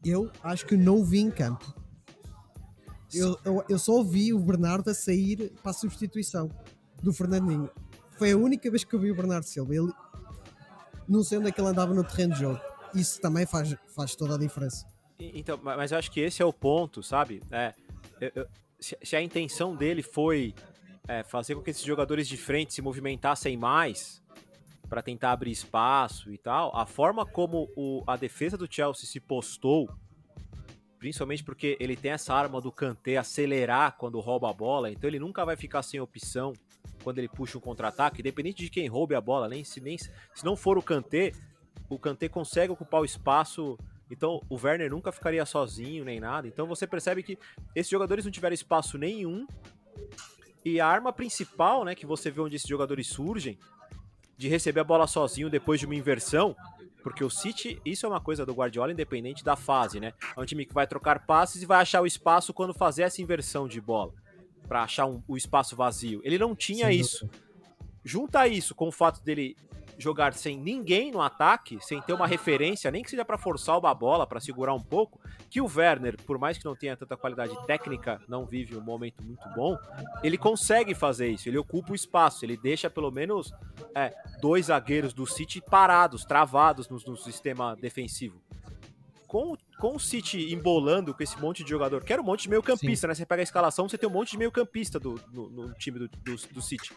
Eu 0.05 0.31
acho 0.43 0.67
que 0.67 0.77
não 0.77 1.01
o 1.01 1.05
vi 1.05 1.21
em 1.21 1.31
campo. 1.31 1.75
Eu, 3.13 3.39
eu, 3.45 3.65
eu 3.69 3.79
só 3.79 3.93
ouvi 3.93 4.33
o 4.33 4.39
Bernardo 4.39 4.89
a 4.89 4.95
sair 4.95 5.53
para 5.63 5.71
a 5.73 5.75
substituição 5.75 6.51
do 7.03 7.13
Fernandinho. 7.13 7.69
Foi 8.17 8.33
a 8.33 8.37
única 8.37 8.71
vez 8.71 8.85
que 8.85 8.95
eu 8.95 9.01
vi 9.01 9.11
o 9.11 9.15
Bernardo 9.15 9.45
Silva. 9.45 9.75
Ele, 9.75 9.93
não 11.09 11.25
sei 11.25 11.39
onde 11.39 11.49
é 11.49 11.53
que 11.53 11.61
ele 11.61 11.69
andava 11.69 11.93
no 11.93 12.05
terreno 12.05 12.35
de 12.35 12.41
jogo. 12.41 12.61
Isso 12.95 13.21
também 13.21 13.47
faz, 13.47 13.75
faz 13.95 14.15
toda 14.15 14.35
a 14.35 14.39
diferença. 14.39 14.87
Então, 15.19 15.59
mas 15.63 15.93
eu 15.93 15.99
acho 15.99 16.11
que 16.11 16.21
esse 16.21 16.41
é 16.41 16.45
o 16.45 16.53
ponto, 16.53 17.03
sabe? 17.03 17.43
É, 17.51 17.75
eu, 18.21 18.31
eu, 18.35 18.47
se, 18.79 18.97
se, 19.03 19.17
a 19.17 19.23
intenção 19.23 19.77
dele 19.77 20.03
foi 20.03 20.55
é, 21.07 21.23
fazer 21.23 21.55
com 21.55 21.63
que 21.63 21.71
esses 21.71 21.83
jogadores 21.83 22.27
de 22.27 22.37
frente 22.37 22.73
se 22.73 22.81
movimentassem 22.81 23.57
mais, 23.57 24.20
para 24.91 25.01
tentar 25.01 25.31
abrir 25.31 25.53
espaço 25.53 26.33
e 26.33 26.37
tal, 26.37 26.77
a 26.77 26.85
forma 26.85 27.25
como 27.25 27.71
o, 27.77 28.03
a 28.09 28.17
defesa 28.17 28.59
do 28.59 28.67
Chelsea 28.69 29.09
se 29.09 29.21
postou, 29.21 29.89
principalmente 30.99 31.45
porque 31.45 31.77
ele 31.79 31.97
tem 31.97 32.11
essa 32.11 32.35
arma 32.35 32.61
do 32.61 32.73
Kanté 32.73 33.17
acelerar 33.17 33.97
quando 33.97 34.19
rouba 34.19 34.51
a 34.51 34.53
bola, 34.53 34.91
então 34.91 35.09
ele 35.09 35.21
nunca 35.21 35.45
vai 35.45 35.57
ficar 35.57 35.83
sem 35.83 36.01
opção 36.01 36.53
quando 37.05 37.19
ele 37.19 37.29
puxa 37.29 37.57
um 37.57 37.61
contra-ataque, 37.61 38.21
independente 38.21 38.65
de 38.65 38.69
quem 38.69 38.89
roube 38.89 39.15
a 39.15 39.21
bola, 39.21 39.49
nem 39.49 39.63
se, 39.63 39.81
nem, 39.81 39.97
se 39.97 40.11
não 40.45 40.57
for 40.57 40.77
o 40.77 40.83
Kanté, 40.83 41.31
o 41.89 41.97
Kanté 41.97 42.29
consegue 42.29 42.73
ocupar 42.73 43.01
o 43.01 43.05
espaço, 43.05 43.79
então 44.11 44.43
o 44.51 44.57
Werner 44.57 44.91
nunca 44.91 45.13
ficaria 45.13 45.47
sozinho 45.47 46.05
nem 46.05 46.19
nada, 46.19 46.49
então 46.49 46.67
você 46.67 46.85
percebe 46.85 47.23
que 47.23 47.39
esses 47.77 47.91
jogadores 47.91 48.25
não 48.25 48.33
tiveram 48.33 48.55
espaço 48.55 48.99
nenhum, 48.99 49.47
e 50.65 50.81
a 50.81 50.87
arma 50.87 51.13
principal, 51.13 51.85
né, 51.85 51.95
que 51.95 52.05
você 52.05 52.29
vê 52.29 52.41
onde 52.41 52.57
esses 52.57 52.69
jogadores 52.69 53.07
surgem, 53.07 53.57
de 54.41 54.49
receber 54.49 54.81
a 54.81 54.85
bola 54.85 55.07
sozinho 55.07 55.51
depois 55.51 55.79
de 55.79 55.85
uma 55.85 55.95
inversão, 55.95 56.57
porque 57.03 57.23
o 57.23 57.29
City, 57.29 57.79
isso 57.85 58.07
é 58.07 58.09
uma 58.09 58.23
coisa 58.23 58.47
do 58.47 58.55
Guardiola 58.55 58.91
independente 58.91 59.45
da 59.45 59.55
fase, 59.55 60.01
né? 60.01 60.15
É 60.35 60.41
um 60.41 60.47
time 60.47 60.65
que 60.65 60.73
vai 60.73 60.87
trocar 60.87 61.27
passes 61.27 61.61
e 61.61 61.67
vai 61.67 61.83
achar 61.83 62.01
o 62.01 62.07
espaço 62.07 62.55
quando 62.55 62.73
fazer 62.73 63.03
essa 63.03 63.21
inversão 63.21 63.69
de 63.69 63.83
bola, 63.83 64.15
para 64.67 64.83
achar 64.83 65.05
um, 65.05 65.23
o 65.29 65.37
espaço 65.37 65.77
vazio. 65.77 66.23
Ele 66.25 66.39
não 66.39 66.57
tinha 66.57 66.87
Sim, 66.87 66.93
isso. 66.93 67.31
Junta 68.03 68.49
isso 68.49 68.75
com 68.75 68.89
o 68.89 68.93
fato 68.93 69.23
dele 69.23 69.59
jogar 70.01 70.33
sem 70.35 70.59
ninguém 70.59 71.11
no 71.11 71.21
ataque, 71.21 71.79
sem 71.81 72.01
ter 72.03 72.13
uma 72.13 72.27
referência, 72.27 72.91
nem 72.91 73.03
que 73.03 73.11
seja 73.11 73.25
para 73.25 73.39
forçar 73.39 73.79
uma 73.79 73.95
bola, 73.95 74.27
para 74.27 74.41
segurar 74.41 74.75
um 74.75 74.83
pouco, 74.83 75.21
que 75.49 75.61
o 75.61 75.67
Werner, 75.67 76.17
por 76.25 76.39
mais 76.39 76.59
que 76.59 76.65
não 76.65 76.75
tenha 76.75 76.97
tanta 76.97 77.17
qualidade 77.17 77.55
técnica, 77.67 78.21
não 78.29 78.47
vive 78.47 78.77
um 78.77 78.81
momento 78.81 79.23
muito 79.23 79.49
bom, 79.55 79.77
ele 80.23 80.39
consegue 80.39 80.95
fazer 80.95 81.29
isso, 81.29 81.49
ele 81.49 81.59
ocupa 81.59 81.93
o 81.93 81.95
espaço, 81.95 82.45
ele 82.45 82.57
deixa 82.57 82.89
pelo 82.89 83.11
menos 83.11 83.53
é, 83.95 84.15
dois 84.41 84.67
zagueiros 84.67 85.13
do 85.13 85.27
City 85.27 85.61
parados, 85.61 86.25
travados 86.25 86.89
no, 86.89 86.99
no 87.07 87.17
sistema 87.17 87.77
defensivo. 87.77 88.41
Com, 89.27 89.57
com 89.79 89.95
o 89.95 90.01
City 90.01 90.53
embolando 90.53 91.15
com 91.15 91.23
esse 91.23 91.39
monte 91.41 91.63
de 91.63 91.71
jogador, 91.71 92.03
que 92.03 92.13
era 92.13 92.21
um 92.21 92.25
monte 92.25 92.43
de 92.43 92.49
meio 92.49 92.63
campista, 92.63 93.07
Sim. 93.07 93.09
né? 93.09 93.15
Você 93.15 93.25
pega 93.25 93.43
a 93.43 93.45
escalação, 93.45 93.89
você 93.89 93.97
tem 93.97 94.09
um 94.09 94.13
monte 94.13 94.33
de 94.33 94.39
meio 94.39 94.51
campista 94.51 94.99
do, 94.99 95.21
no, 95.33 95.49
no 95.49 95.75
time 95.75 96.01
do, 96.01 96.09
do, 96.09 96.37
do 96.53 96.61
City. 96.61 96.93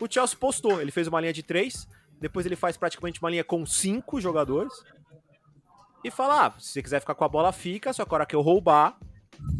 O 0.00 0.06
Chelsea 0.10 0.36
postou, 0.36 0.80
ele 0.80 0.90
fez 0.90 1.06
uma 1.06 1.20
linha 1.20 1.32
de 1.32 1.44
três, 1.44 1.86
depois 2.22 2.46
ele 2.46 2.54
faz 2.54 2.76
praticamente 2.76 3.20
uma 3.20 3.28
linha 3.28 3.42
com 3.42 3.66
cinco 3.66 4.20
jogadores. 4.20 4.72
E 6.04 6.10
fala: 6.10 6.46
ah, 6.46 6.54
se 6.58 6.68
você 6.68 6.82
quiser 6.82 7.00
ficar 7.00 7.16
com 7.16 7.24
a 7.24 7.28
bola, 7.28 7.52
fica. 7.52 7.92
Só 7.92 8.04
que 8.04 8.14
a 8.14 8.14
hora 8.14 8.26
que 8.26 8.36
eu 8.36 8.40
roubar, 8.40 8.96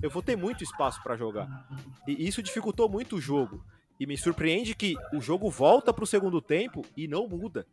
eu 0.01 0.09
vou 0.09 0.23
ter 0.23 0.37
muito 0.37 0.63
espaço 0.63 1.03
para 1.03 1.17
jogar. 1.17 1.67
E 2.07 2.27
isso 2.27 2.43
dificultou 2.43 2.89
muito 2.89 3.17
o 3.17 3.21
jogo. 3.21 3.65
E 3.99 4.07
me 4.07 4.17
surpreende 4.17 4.75
que 4.75 4.97
o 5.13 5.21
jogo 5.21 5.51
volta 5.51 5.93
para 5.93 6.05
o 6.05 6.07
segundo 6.07 6.41
tempo 6.41 6.83
e 6.97 7.09
não 7.09 7.27
muda. 7.27 7.67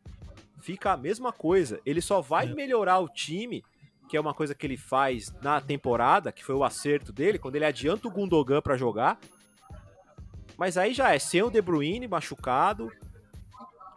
Fica 0.60 0.91
a 0.91 0.98
mesma 0.98 1.31
coisa. 1.31 1.79
Ele 1.86 2.01
só 2.01 2.19
vai 2.19 2.48
é. 2.48 2.53
melhorar 2.53 3.00
o 3.00 3.08
time, 3.08 3.63
que 4.08 4.17
é 4.17 4.19
uma 4.19 4.34
coisa 4.34 4.55
que 4.55 4.65
ele 4.65 4.77
faz 4.77 5.31
na 5.41 5.62
temporada, 5.62 6.31
que 6.31 6.43
foi 6.43 6.55
o 6.55 6.63
acerto 6.63 7.13
dele, 7.13 7.39
quando 7.39 7.55
ele 7.55 7.65
adianta 7.65 8.08
o 8.08 8.12
Gundogan 8.12 8.62
para 8.62 8.75
jogar. 8.75 9.19
Mas 10.58 10.77
aí 10.77 10.93
já 10.93 11.13
é 11.13 11.19
sem 11.19 11.41
o 11.41 11.50
De 11.50 11.62
Bruyne 11.62 12.08
machucado, 12.08 12.91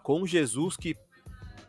com 0.03 0.27
Jesus 0.27 0.77
que 0.77 0.97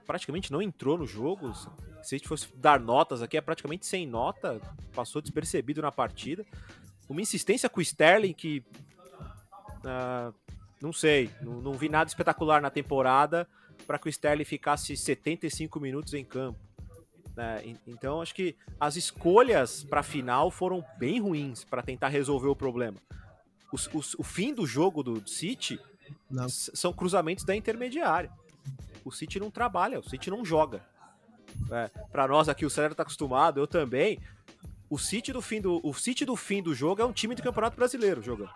praticamente 0.05 0.51
não 0.51 0.61
entrou 0.61 0.97
no 0.97 1.05
jogo. 1.05 1.53
Se 2.01 2.15
a 2.15 2.17
gente 2.17 2.27
fosse 2.27 2.47
dar 2.55 2.79
notas 2.79 3.21
aqui, 3.21 3.37
é 3.37 3.41
praticamente 3.41 3.85
sem 3.85 4.05
nota, 4.05 4.59
passou 4.93 5.21
despercebido 5.21 5.81
na 5.81 5.91
partida. 5.91 6.45
Uma 7.07 7.21
insistência 7.21 7.69
com 7.69 7.79
o 7.79 7.83
Sterling 7.83 8.33
que. 8.33 8.63
Uh, 9.85 10.33
não 10.81 10.91
sei, 10.91 11.29
não, 11.41 11.61
não, 11.61 11.73
vi 11.73 11.87
nada 11.87 12.09
espetacular 12.09 12.61
na 12.61 12.69
temporada 12.69 13.47
para 13.87 13.97
que 13.97 14.07
o 14.07 14.09
Sterling 14.09 14.43
ficasse 14.43 14.95
75 14.95 15.79
minutos 15.79 16.13
em 16.13 16.25
campo. 16.25 16.59
Né? 17.35 17.75
Então 17.87 18.21
acho 18.21 18.35
que 18.35 18.55
as 18.79 18.95
escolhas 18.95 19.83
para 19.83 20.01
a 20.01 20.03
final 20.03 20.51
foram 20.51 20.83
bem 20.97 21.19
ruins 21.19 21.63
para 21.63 21.81
tentar 21.81 22.09
resolver 22.09 22.47
o 22.47 22.55
problema. 22.55 22.97
O, 23.71 23.97
o, 23.97 24.01
o 24.19 24.23
fim 24.23 24.53
do 24.53 24.65
jogo 24.65 25.01
do 25.03 25.27
City 25.27 25.79
não. 26.29 26.47
São 26.49 26.93
cruzamentos 26.93 27.43
da 27.43 27.55
intermediária. 27.55 28.31
O 29.03 29.11
City 29.11 29.39
não 29.39 29.51
trabalha, 29.51 29.99
o 29.99 30.09
City 30.09 30.29
não 30.29 30.45
joga. 30.45 30.81
É, 31.71 31.89
para 32.11 32.27
nós 32.27 32.49
aqui, 32.49 32.65
o 32.65 32.69
Célio 32.69 32.95
tá 32.95 33.03
acostumado, 33.03 33.59
eu 33.59 33.67
também. 33.67 34.19
O 34.89 34.97
City 34.97 35.33
do 35.33 35.41
fim 35.41 35.59
do, 35.59 35.81
o 35.83 35.93
City 35.93 36.25
do 36.25 36.35
fim 36.35 36.61
do 36.61 36.73
jogo 36.73 37.01
é 37.01 37.05
um 37.05 37.11
time 37.11 37.35
do 37.35 37.41
Campeonato 37.41 37.75
Brasileiro 37.75 38.21
jogando. 38.21 38.51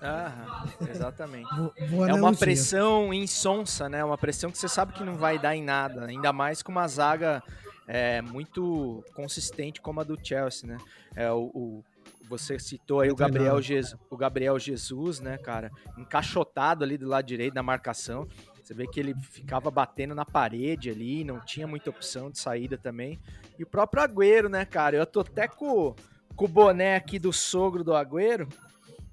Ah, 0.00 0.64
exatamente. 0.88 1.48
Boa 1.90 2.08
é 2.08 2.14
uma 2.14 2.34
pressão 2.34 3.12
insonsa, 3.12 3.88
né? 3.88 4.04
Uma 4.04 4.16
pressão 4.16 4.50
que 4.50 4.58
você 4.58 4.68
sabe 4.68 4.92
que 4.92 5.02
não 5.02 5.16
vai 5.16 5.38
dar 5.38 5.56
em 5.56 5.62
nada. 5.62 6.06
Ainda 6.06 6.32
mais 6.32 6.62
com 6.62 6.70
uma 6.70 6.86
zaga 6.86 7.42
é, 7.86 8.22
muito 8.22 9.04
consistente 9.14 9.80
como 9.80 10.00
a 10.00 10.04
do 10.04 10.18
Chelsea, 10.22 10.68
né? 10.68 10.78
É, 11.16 11.30
o, 11.32 11.50
o 11.52 11.84
você 12.28 12.58
citou 12.58 13.00
aí 13.00 13.10
o 13.10 13.16
Gabriel, 13.16 13.60
Jesus, 13.60 13.98
o 14.10 14.16
Gabriel 14.16 14.58
Jesus, 14.58 15.20
né, 15.20 15.38
cara? 15.38 15.70
Encaixotado 15.96 16.84
ali 16.84 16.98
do 16.98 17.08
lado 17.08 17.24
direito 17.24 17.54
na 17.54 17.62
marcação. 17.62 18.28
Você 18.62 18.74
vê 18.74 18.86
que 18.86 19.00
ele 19.00 19.14
ficava 19.14 19.70
batendo 19.70 20.14
na 20.14 20.26
parede 20.26 20.90
ali, 20.90 21.24
não 21.24 21.40
tinha 21.40 21.66
muita 21.66 21.88
opção 21.88 22.30
de 22.30 22.38
saída 22.38 22.76
também. 22.76 23.18
E 23.58 23.62
o 23.62 23.66
próprio 23.66 24.02
Agüero, 24.02 24.48
né, 24.48 24.64
cara? 24.66 24.96
Eu 24.96 25.06
tô 25.06 25.20
até 25.20 25.48
com, 25.48 25.94
com 26.36 26.44
o 26.44 26.48
boné 26.48 26.96
aqui 26.96 27.18
do 27.18 27.32
sogro 27.32 27.82
do 27.82 27.94
Agüero. 27.94 28.46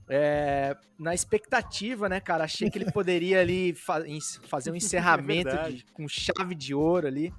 É, 0.10 0.76
na 1.00 1.16
expectativa, 1.16 2.10
né, 2.10 2.20
cara? 2.20 2.44
Achei 2.44 2.70
que 2.70 2.78
ele 2.78 2.86
poderia 2.92 3.40
ali 3.40 3.74
fa 3.74 4.04
fazer 4.48 4.72
um 4.72 4.76
encerramento 4.76 5.50
é 5.50 5.72
de, 5.72 5.86
com 5.94 6.06
chave 6.08 6.54
de 6.54 6.76
ouro 6.76 7.08
ali. 7.08 7.34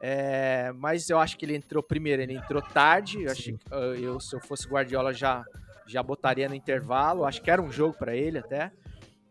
É, 0.00 0.72
mas 0.76 1.10
eu 1.10 1.18
acho 1.18 1.36
que 1.36 1.44
ele 1.44 1.54
entrou 1.54 1.82
primeiro, 1.82 2.22
ele 2.22 2.34
entrou 2.34 2.62
tarde. 2.62 3.22
Eu, 3.22 3.30
achei, 3.30 3.58
eu, 4.00 4.18
se 4.18 4.34
eu 4.34 4.40
fosse 4.40 4.66
Guardiola, 4.66 5.12
já, 5.12 5.44
já 5.86 6.02
botaria 6.02 6.48
no 6.48 6.54
intervalo. 6.54 7.24
Acho 7.24 7.42
que 7.42 7.50
era 7.50 7.60
um 7.60 7.70
jogo 7.70 7.94
para 7.98 8.16
ele 8.16 8.38
até. 8.38 8.72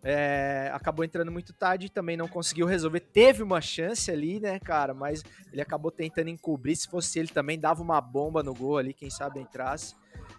É, 0.01 0.71
acabou 0.73 1.03
entrando 1.03 1.29
muito 1.29 1.51
tarde 1.51 1.87
e 1.87 1.89
também 1.89 2.15
não 2.15 2.27
conseguiu 2.27 2.65
resolver. 2.65 2.99
Teve 3.01 3.43
uma 3.43 3.59
chance 3.59 4.09
ali, 4.09 4.39
né, 4.39 4.59
cara? 4.59 4.93
Mas 4.93 5.23
ele 5.51 5.61
acabou 5.61 5.91
tentando 5.91 6.29
encobrir. 6.29 6.75
Se 6.75 6.87
fosse 6.87 7.19
ele 7.19 7.27
também, 7.29 7.59
dava 7.59 7.81
uma 7.81 7.99
bomba 7.99 8.43
no 8.43 8.53
gol 8.53 8.77
ali, 8.77 8.93
quem 8.93 9.09
sabe 9.09 9.39
entrasse. 9.39 9.95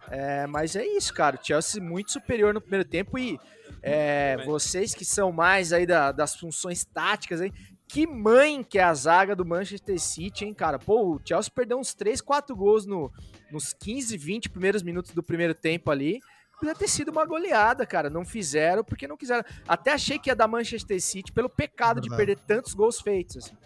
É, 0.09 0.47
mas 0.47 0.77
é 0.77 0.85
isso, 0.85 1.13
cara. 1.13 1.39
O 1.41 1.45
Chelsea 1.45 1.83
muito 1.83 2.13
superior 2.13 2.55
no 2.55 2.61
primeiro 2.61 2.89
tempo 2.89 3.19
e 3.19 3.39
é, 3.83 4.39
vocês 4.45 4.95
que 4.95 5.05
são 5.05 5.31
mais 5.31 5.73
aí 5.73 5.87
da, 5.87 6.11
das 6.13 6.37
funções 6.37 6.85
táticas 6.85 7.41
aí, 7.41 7.53
que 7.91 8.07
mãe 8.07 8.63
que 8.63 8.79
é 8.79 8.85
a 8.85 8.95
zaga 8.95 9.35
do 9.35 9.45
Manchester 9.45 9.99
City, 9.99 10.45
hein, 10.45 10.55
cara? 10.55 10.79
Pô, 10.79 11.17
o 11.17 11.21
Chelsea 11.25 11.51
perdeu 11.53 11.77
uns 11.77 11.93
3, 11.93 12.21
4 12.21 12.55
gols 12.55 12.87
no, 12.87 13.13
nos 13.51 13.73
15, 13.73 14.17
20 14.17 14.49
primeiros 14.49 14.81
minutos 14.85 15.11
do 15.11 15.25
primeiro 15.25 15.55
tempo 15.55 15.91
ali. 15.91 16.21
Podia 16.57 16.75
ter 16.75 16.87
sido 16.87 17.11
uma 17.11 17.25
goleada, 17.25 17.85
cara. 17.85 18.09
Não 18.09 18.25
fizeram 18.25 18.85
porque 18.85 19.09
não 19.09 19.17
quiseram. 19.17 19.43
Até 19.67 19.93
achei 19.93 20.21
que 20.21 20.31
ia 20.31 20.37
dar 20.37 20.47
Manchester 20.47 21.01
City 21.01 21.33
pelo 21.33 21.49
pecado 21.49 22.01
de 22.01 22.09
perder 22.09 22.39
tantos 22.39 22.75
gols 22.75 23.01
feitos. 23.01 23.39
Assim. 23.39 23.57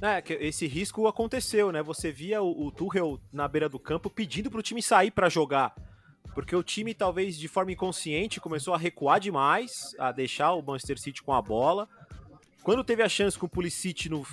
É, 0.00 0.22
que 0.22 0.32
esse 0.32 0.66
risco 0.66 1.06
aconteceu, 1.06 1.70
né? 1.70 1.82
Você 1.82 2.10
via 2.10 2.40
o, 2.40 2.66
o 2.66 2.72
Tuchel 2.72 3.20
na 3.30 3.46
beira 3.46 3.68
do 3.68 3.78
campo 3.78 4.08
pedindo 4.08 4.50
pro 4.50 4.62
time 4.62 4.80
sair 4.80 5.10
para 5.10 5.28
jogar. 5.28 5.74
Porque 6.34 6.56
o 6.56 6.62
time, 6.62 6.94
talvez 6.94 7.36
de 7.36 7.46
forma 7.46 7.72
inconsciente, 7.72 8.40
começou 8.40 8.72
a 8.72 8.78
recuar 8.78 9.20
demais, 9.20 9.94
a 9.98 10.12
deixar 10.12 10.54
o 10.54 10.62
Manchester 10.62 10.98
City 10.98 11.22
com 11.22 11.32
a 11.34 11.42
bola. 11.42 11.86
Quando 12.64 12.82
teve 12.82 13.02
a 13.02 13.08
chance 13.10 13.38
com 13.38 13.44
o 13.44 13.48
Pulisic 13.48 14.08
no 14.08 14.26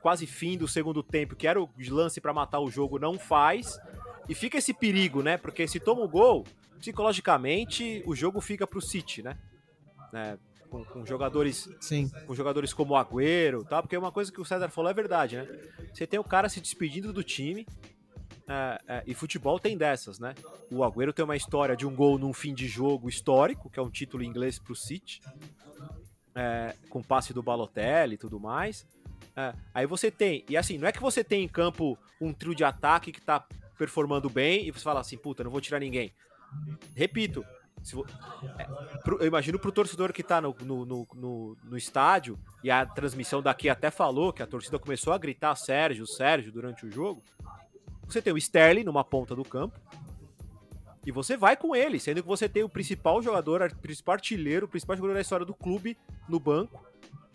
quase 0.00 0.26
fim 0.26 0.56
do 0.56 0.66
segundo 0.66 1.02
tempo, 1.02 1.36
que 1.36 1.46
era 1.46 1.60
o 1.60 1.68
lance 1.90 2.18
para 2.18 2.32
matar 2.32 2.60
o 2.60 2.70
jogo, 2.70 2.98
não 2.98 3.18
faz. 3.18 3.78
E 4.26 4.34
fica 4.34 4.56
esse 4.56 4.72
perigo, 4.72 5.22
né? 5.22 5.36
Porque 5.36 5.68
se 5.68 5.78
toma 5.78 6.02
o 6.02 6.08
gol, 6.08 6.46
psicologicamente 6.78 8.02
o 8.06 8.16
jogo 8.16 8.40
fica 8.40 8.66
pro 8.66 8.80
City, 8.80 9.22
né? 9.22 9.36
É, 10.14 10.38
com, 10.70 10.82
com, 10.82 11.04
jogadores 11.04 11.68
Sim. 11.78 12.10
com 12.26 12.34
jogadores 12.34 12.72
como 12.72 12.94
o 12.94 12.96
Agüero, 12.96 13.64
tá? 13.64 13.82
Porque 13.82 13.96
uma 13.96 14.10
coisa 14.10 14.32
que 14.32 14.40
o 14.40 14.44
César 14.44 14.70
falou 14.70 14.90
é 14.90 14.94
verdade, 14.94 15.36
né? 15.36 15.46
Você 15.92 16.06
tem 16.06 16.18
o 16.18 16.24
cara 16.24 16.48
se 16.48 16.58
despedindo 16.58 17.12
do 17.12 17.22
time, 17.22 17.66
é, 18.48 18.80
é, 18.88 19.02
e 19.06 19.12
futebol 19.12 19.60
tem 19.60 19.76
dessas, 19.76 20.18
né? 20.18 20.34
O 20.70 20.82
Agüero 20.82 21.12
tem 21.12 21.24
uma 21.24 21.36
história 21.36 21.76
de 21.76 21.86
um 21.86 21.94
gol 21.94 22.18
num 22.18 22.32
fim 22.32 22.54
de 22.54 22.66
jogo 22.66 23.10
histórico, 23.10 23.68
que 23.68 23.78
é 23.78 23.82
um 23.82 23.90
título 23.90 24.24
inglês 24.24 24.58
pro 24.58 24.74
City 24.74 25.20
é, 26.36 26.76
com 26.90 27.02
passe 27.02 27.32
do 27.32 27.42
Balotelli 27.42 28.14
e 28.14 28.18
tudo 28.18 28.38
mais. 28.38 28.86
É, 29.34 29.54
aí 29.74 29.86
você 29.86 30.10
tem, 30.10 30.44
e 30.48 30.56
assim, 30.56 30.78
não 30.78 30.86
é 30.86 30.92
que 30.92 31.00
você 31.00 31.24
tem 31.24 31.42
em 31.42 31.48
campo 31.48 31.98
um 32.20 32.32
trio 32.32 32.54
de 32.54 32.62
ataque 32.62 33.10
que 33.10 33.20
tá 33.20 33.44
performando 33.76 34.30
bem 34.30 34.66
e 34.66 34.70
você 34.70 34.84
fala 34.84 35.00
assim, 35.00 35.16
puta, 35.16 35.42
não 35.42 35.50
vou 35.50 35.60
tirar 35.60 35.80
ninguém. 35.80 36.12
Repito, 36.94 37.44
se, 37.82 37.96
é, 38.58 38.64
pro, 39.02 39.18
eu 39.18 39.26
imagino 39.26 39.58
pro 39.58 39.72
torcedor 39.72 40.12
que 40.12 40.22
tá 40.22 40.40
no, 40.40 40.54
no, 40.60 40.84
no, 40.84 41.08
no, 41.14 41.56
no 41.64 41.76
estádio, 41.76 42.38
e 42.62 42.70
a 42.70 42.84
transmissão 42.86 43.42
daqui 43.42 43.68
até 43.68 43.90
falou 43.90 44.32
que 44.32 44.42
a 44.42 44.46
torcida 44.46 44.78
começou 44.78 45.12
a 45.12 45.18
gritar 45.18 45.54
Sérgio, 45.56 46.06
Sérgio 46.06 46.52
durante 46.52 46.86
o 46.86 46.90
jogo. 46.90 47.22
Você 48.06 48.22
tem 48.22 48.32
o 48.32 48.38
Sterling 48.38 48.84
numa 48.84 49.04
ponta 49.04 49.34
do 49.34 49.44
campo, 49.44 49.78
e 51.06 51.12
você 51.12 51.36
vai 51.36 51.56
com 51.56 51.74
ele, 51.74 52.00
sendo 52.00 52.20
que 52.20 52.28
você 52.28 52.48
tem 52.48 52.64
o 52.64 52.68
principal 52.68 53.22
jogador, 53.22 53.62
o 53.62 53.76
principal 53.76 54.14
artilheiro, 54.14 54.66
o 54.66 54.68
principal 54.68 54.96
jogador 54.96 55.14
da 55.14 55.20
história 55.20 55.46
do 55.46 55.54
clube 55.54 55.96
no 56.28 56.40
banco. 56.40 56.84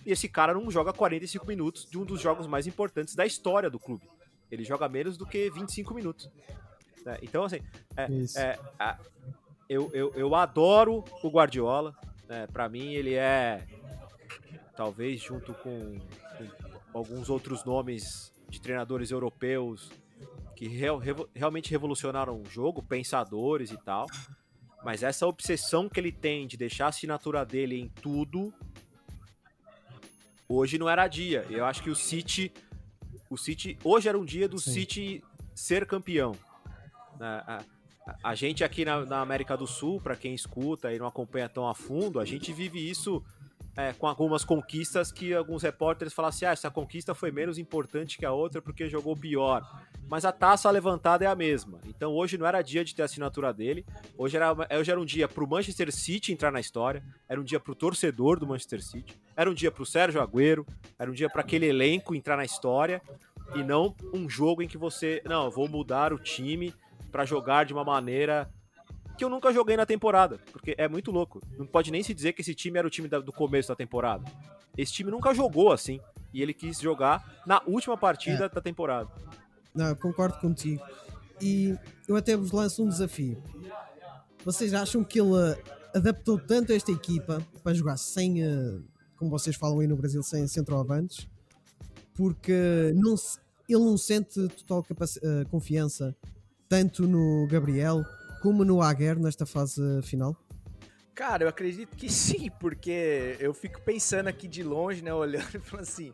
E 0.06 0.12
esse 0.12 0.28
cara 0.28 0.54
não 0.54 0.70
joga 0.70 0.92
45 0.92 1.48
minutos 1.48 1.88
de 1.90 1.98
um 1.98 2.04
dos 2.04 2.20
jogos 2.20 2.48
mais 2.48 2.68
importantes 2.68 3.16
da 3.16 3.26
história 3.26 3.70
do 3.70 3.80
clube. 3.80 4.06
Ele 4.52 4.66
joga 4.66 4.90
menos 4.90 5.16
do 5.16 5.26
que 5.26 5.50
25 5.50 5.94
minutos. 5.94 6.30
É, 7.06 7.20
então, 7.22 7.46
assim, 7.46 7.62
é, 7.96 8.08
é, 8.38 8.98
eu, 9.70 9.90
eu, 9.94 10.12
eu 10.16 10.36
adoro 10.36 11.06
o 11.24 11.30
Guardiola. 11.30 11.96
Né? 12.28 12.48
Para 12.48 12.68
mim, 12.68 12.94
ele 12.94 13.14
é, 13.14 13.66
talvez 14.76 15.22
junto 15.22 15.54
com, 15.54 15.98
com, 16.38 16.50
alguns 16.94 17.30
outros 17.30 17.64
nomes 17.64 18.34
de 18.50 18.60
treinadores 18.60 19.12
europeus 19.12 19.90
que 20.62 20.68
real, 20.68 21.00
revo, 21.00 21.28
realmente 21.34 21.72
revolucionaram 21.72 22.40
o 22.40 22.46
jogo, 22.46 22.84
pensadores 22.84 23.72
e 23.72 23.78
tal. 23.78 24.06
Mas 24.86 25.02
essa 25.02 25.26
obsessão 25.26 25.90
que 25.90 26.00
ele 26.00 26.12
tem 26.12 26.46
de 26.46 26.56
deixar 26.56 26.86
a 26.86 26.90
assinatura 26.90 27.44
dele 27.44 27.80
em 27.80 27.90
tudo, 27.90 28.54
hoje 30.48 30.78
não 30.78 30.88
era 30.88 31.08
dia. 31.08 31.48
Eu 31.50 31.66
acho 31.66 31.82
que 31.82 31.90
o 31.90 31.96
City, 31.96 32.54
o 33.28 33.38
City, 33.38 33.76
hoje 33.84 34.08
era 34.08 34.16
um 34.16 34.24
dia 34.24 34.48
do 34.48 34.60
Sim. 34.60 34.72
City 34.72 35.24
ser 35.56 35.88
campeão. 35.88 36.38
A, 37.20 37.64
a, 38.06 38.16
a 38.24 38.36
gente 38.36 38.64
aqui 38.64 38.86
na, 38.86 39.04
na, 39.04 39.20
América 39.20 39.58
do 39.58 39.66
Sul, 39.66 40.00
para 40.00 40.16
quem 40.16 40.36
escuta 40.36 40.94
e 40.94 41.00
não 41.00 41.08
acompanha 41.08 41.50
tão 41.50 41.68
a 41.68 41.74
fundo, 41.74 42.20
a 42.20 42.26
gente 42.26 42.54
vive 42.54 42.88
isso 42.88 43.24
é, 43.76 43.94
com 43.94 44.06
algumas 44.08 44.44
conquistas 44.44 45.12
que 45.12 45.34
alguns 45.34 45.64
repórteres 45.64 46.14
falam 46.14 46.30
assim: 46.30 46.46
ah, 46.46 46.52
essa 46.52 46.70
conquista 46.70 47.16
foi 47.16 47.32
menos 47.32 47.58
importante 47.58 48.18
que 48.18 48.26
a 48.26 48.32
outra 48.32 48.62
porque 48.62 48.90
jogou 48.90 49.16
pior. 49.16 49.62
Mas 50.10 50.26
a 50.26 50.32
taça 50.32 50.70
levantada 50.70 51.24
é 51.24 51.28
a 51.28 51.36
mesma. 51.36 51.80
Então 51.88 52.14
hoje 52.14 52.38
não 52.38 52.46
era 52.46 52.62
dia 52.62 52.84
de 52.84 52.94
ter 52.94 53.02
a 53.02 53.06
assinatura 53.06 53.54
dele. 53.54 53.86
Hoje 54.18 54.36
era, 54.36 54.54
hoje 54.78 54.92
era 54.92 55.00
um 55.00 55.06
dia 55.06 55.28
para 55.28 55.44
o 55.44 55.48
Manchester 55.48 55.92
City 55.92 56.34
entrar 56.34 56.52
na 56.52 56.60
história. 56.60 57.02
Era 57.30 57.40
um 57.40 57.44
dia 57.44 57.60
para 57.60 57.72
o 57.72 57.76
torcedor 57.76 58.38
do 58.38 58.46
Manchester 58.46 58.84
City. 58.84 59.18
Era 59.36 59.50
um 59.50 59.54
dia 59.54 59.72
para 59.72 59.84
o 59.84 59.86
Sérgio 59.86 60.22
Agüero. 60.22 60.66
Era 61.00 61.10
um 61.10 61.14
dia 61.14 61.30
para 61.30 61.42
aquele 61.42 61.66
elenco 61.66 62.14
entrar 62.14 62.36
na 62.36 62.44
história. 62.44 63.02
E 63.56 63.64
não 63.64 63.96
um 64.14 64.30
jogo 64.30 64.62
em 64.62 64.68
que 64.68 64.78
você. 64.78 65.22
Não, 65.26 65.50
vou 65.50 65.70
mudar 65.70 66.12
o 66.12 66.20
time 66.20 66.74
para 67.10 67.26
jogar 67.26 67.66
de 67.66 67.74
uma 67.74 67.84
maneira 67.84 68.50
que 69.22 69.26
eu 69.26 69.30
nunca 69.30 69.54
joguei 69.54 69.78
na 69.78 69.86
temporada, 69.86 70.40
porque 70.52 70.74
é 70.80 70.88
muito 70.88 71.12
louco. 71.12 71.40
Não 71.56 71.68
pode 71.68 71.92
nem 71.92 72.02
se 72.02 72.12
dizer 72.12 72.34
que 72.34 72.42
esse 72.42 72.56
time 72.56 72.80
era 72.80 72.88
o 72.88 72.90
time 72.90 73.08
do 73.08 73.32
começo 73.32 73.70
da 73.70 73.76
temporada. 73.76 74.26
Esse 74.76 74.92
time 74.94 75.12
nunca 75.12 75.32
jogou 75.32 75.72
assim, 75.72 76.00
e 76.34 76.42
ele 76.42 76.56
quis 76.56 76.80
jogar 76.80 77.44
na 77.46 77.62
última 77.68 77.96
partida 77.96 78.46
é. 78.46 78.50
da 78.50 78.60
temporada. 78.60 79.12
Não, 79.76 79.94
concordo 79.94 80.40
contigo. 80.40 80.84
E 81.40 81.78
eu 82.08 82.16
até 82.16 82.36
vos 82.36 82.52
lanço 82.52 82.84
um 82.84 82.90
desafio. 82.90 83.40
Vocês 84.44 84.74
acham 84.74 85.04
que 85.04 85.22
ele 85.22 85.36
adaptou 85.94 86.40
tanto 86.40 86.74
esta 86.74 86.92
equipa 86.92 87.46
para 87.62 87.76
jogar 87.76 87.98
sem, 87.98 88.44
eh, 88.44 88.80
como 89.18 89.30
vocês 89.30 89.56
falam 89.56 89.82
aí 89.82 89.88
no 89.88 89.96
Brasil, 89.96 90.24
sem 90.24 90.48
centroavantes? 90.48 91.30
Porque 92.16 92.92
não 92.96 93.16
se, 93.16 93.38
ele 93.70 93.86
não 93.86 94.00
sente 94.00 94.48
total 94.66 94.80
uh, 94.80 95.48
confiança 95.52 96.16
tanto 96.68 97.08
no 97.08 97.46
Gabriel 97.48 98.04
como 98.42 98.66
no 98.66 98.82
Aguer 98.82 99.20
nesta 99.20 99.46
fase 99.46 100.02
final? 100.02 100.36
Cara, 101.14 101.44
eu 101.44 101.50
acredito 101.50 101.96
que 101.96 102.10
sim, 102.10 102.50
porque 102.60 103.38
eu 103.40 103.54
fico 103.54 103.80
pensando 103.82 104.28
aqui 104.28 104.48
de 104.48 104.64
longe, 104.64 105.04
né, 105.04 105.14
olhando 105.14 105.46
e 105.56 105.60
falando 105.60 105.84
assim, 105.84 106.12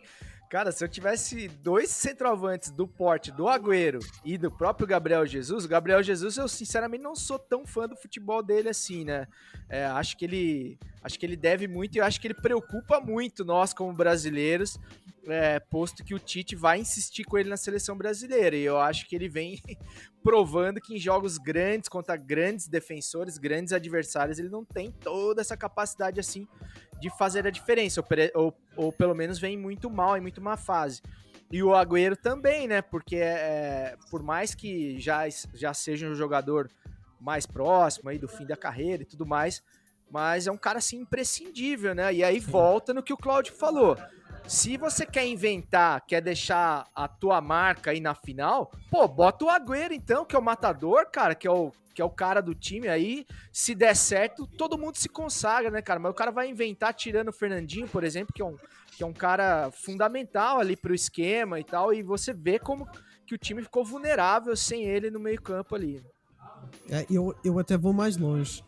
cara, 0.49 0.71
se 0.71 0.83
eu 0.83 0.89
tivesse 0.89 1.47
dois 1.47 1.89
centroavantes 1.89 2.69
do 2.71 2.85
porte 2.85 3.31
do 3.31 3.47
Agüero 3.47 3.99
e 4.25 4.37
do 4.37 4.51
próprio 4.51 4.85
Gabriel 4.85 5.25
Jesus, 5.25 5.63
o 5.63 5.69
Gabriel 5.69 6.03
Jesus 6.03 6.35
eu 6.35 6.47
sinceramente 6.47 7.03
não 7.03 7.15
sou 7.15 7.39
tão 7.39 7.65
fã 7.65 7.87
do 7.87 7.95
futebol 7.95 8.43
dele 8.43 8.69
assim, 8.69 9.05
né? 9.05 9.27
É, 9.69 9.85
acho 9.85 10.17
que 10.17 10.25
ele 10.25 10.77
acho 11.07 11.17
que 11.17 11.25
ele 11.25 11.35
deve 11.35 11.67
muito 11.67 11.95
e 11.95 11.99
eu 11.99 12.05
acho 12.05 12.21
que 12.21 12.27
ele 12.27 12.35
preocupa 12.35 13.01
muito 13.01 13.43
nós 13.43 13.73
como 13.73 13.91
brasileiros 13.91 14.79
é, 15.27 15.59
posto 15.59 16.03
que 16.03 16.13
o 16.13 16.19
Tite 16.19 16.55
vai 16.55 16.79
insistir 16.79 17.23
com 17.23 17.37
ele 17.37 17.49
na 17.49 17.57
seleção 17.57 17.97
brasileira. 17.97 18.55
E 18.55 18.63
eu 18.63 18.77
acho 18.77 19.07
que 19.07 19.15
ele 19.15 19.27
vem 19.27 19.61
provando 20.23 20.79
que 20.79 20.95
em 20.95 20.99
jogos 20.99 21.37
grandes, 21.37 21.89
contra 21.89 22.15
grandes 22.15 22.67
defensores, 22.67 23.37
grandes 23.37 23.73
adversários, 23.73 24.39
ele 24.39 24.49
não 24.49 24.63
tem 24.63 24.91
toda 24.91 25.41
essa 25.41 25.57
capacidade 25.57 26.19
assim 26.19 26.47
de 26.99 27.09
fazer 27.17 27.45
a 27.45 27.51
diferença. 27.51 28.01
Ou, 28.01 28.07
ou, 28.41 28.57
ou 28.75 28.91
pelo 28.91 29.13
menos 29.13 29.39
vem 29.39 29.57
muito 29.57 29.89
mal, 29.89 30.17
em 30.17 30.21
muito 30.21 30.41
má 30.41 30.57
fase. 30.57 31.01
E 31.51 31.63
o 31.63 31.73
Agüero 31.73 32.15
também, 32.15 32.67
né? 32.67 32.81
Porque 32.81 33.17
é, 33.17 33.95
por 34.09 34.21
mais 34.21 34.53
que 34.53 34.99
já, 34.99 35.23
já 35.53 35.73
seja 35.73 36.07
um 36.07 36.15
jogador 36.15 36.69
mais 37.19 37.45
próximo 37.45 38.09
aí 38.09 38.17
do 38.17 38.27
fim 38.27 38.45
da 38.45 38.55
carreira 38.55 39.03
e 39.03 39.05
tudo 39.05 39.25
mais, 39.25 39.63
mas 40.09 40.47
é 40.47 40.51
um 40.51 40.57
cara 40.57 40.79
assim 40.79 40.97
imprescindível, 40.97 41.93
né? 41.93 42.13
E 42.13 42.23
aí 42.23 42.39
volta 42.39 42.93
no 42.93 43.03
que 43.03 43.13
o 43.13 43.17
Claudio 43.17 43.53
falou. 43.53 43.97
Se 44.47 44.77
você 44.77 45.05
quer 45.05 45.27
inventar, 45.27 46.05
quer 46.05 46.21
deixar 46.21 46.87
a 46.95 47.07
tua 47.07 47.41
marca 47.41 47.91
aí 47.91 47.99
na 47.99 48.15
final, 48.15 48.71
pô, 48.89 49.05
bota 49.05 49.43
o 49.43 49.49
Agüero 49.49 49.93
então, 49.93 50.23
que 50.23 50.37
é 50.37 50.39
o 50.39 50.41
matador, 50.41 51.05
cara, 51.11 51.35
que 51.35 51.45
é 51.45 51.51
o, 51.51 51.69
que 51.93 52.01
é 52.01 52.05
o 52.05 52.09
cara 52.09 52.41
do 52.41 52.55
time 52.55 52.87
aí. 52.87 53.25
Se 53.51 53.75
der 53.75 53.93
certo, 53.93 54.47
todo 54.47 54.77
mundo 54.77 54.95
se 54.95 55.09
consagra, 55.09 55.69
né, 55.69 55.81
cara? 55.81 55.99
Mas 55.99 56.11
o 56.11 56.15
cara 56.15 56.31
vai 56.31 56.49
inventar 56.49 56.93
tirando 56.93 57.27
o 57.27 57.33
Fernandinho, 57.33 57.89
por 57.89 58.05
exemplo, 58.05 58.33
que 58.33 58.41
é 58.41 58.45
um, 58.45 58.55
que 58.95 59.03
é 59.03 59.05
um 59.05 59.11
cara 59.11 59.69
fundamental 59.71 60.61
ali 60.61 60.77
pro 60.77 60.95
esquema 60.95 61.59
e 61.59 61.63
tal, 61.65 61.93
e 61.93 62.01
você 62.01 62.33
vê 62.33 62.57
como 62.57 62.87
que 63.25 63.35
o 63.35 63.37
time 63.37 63.61
ficou 63.61 63.83
vulnerável 63.83 64.55
sem 64.55 64.85
ele 64.85 65.11
no 65.11 65.19
meio-campo 65.19 65.75
ali. 65.75 66.01
É, 66.89 67.05
eu, 67.09 67.35
eu 67.43 67.59
até 67.59 67.77
vou 67.77 67.91
mais 67.91 68.15
longe. 68.15 68.63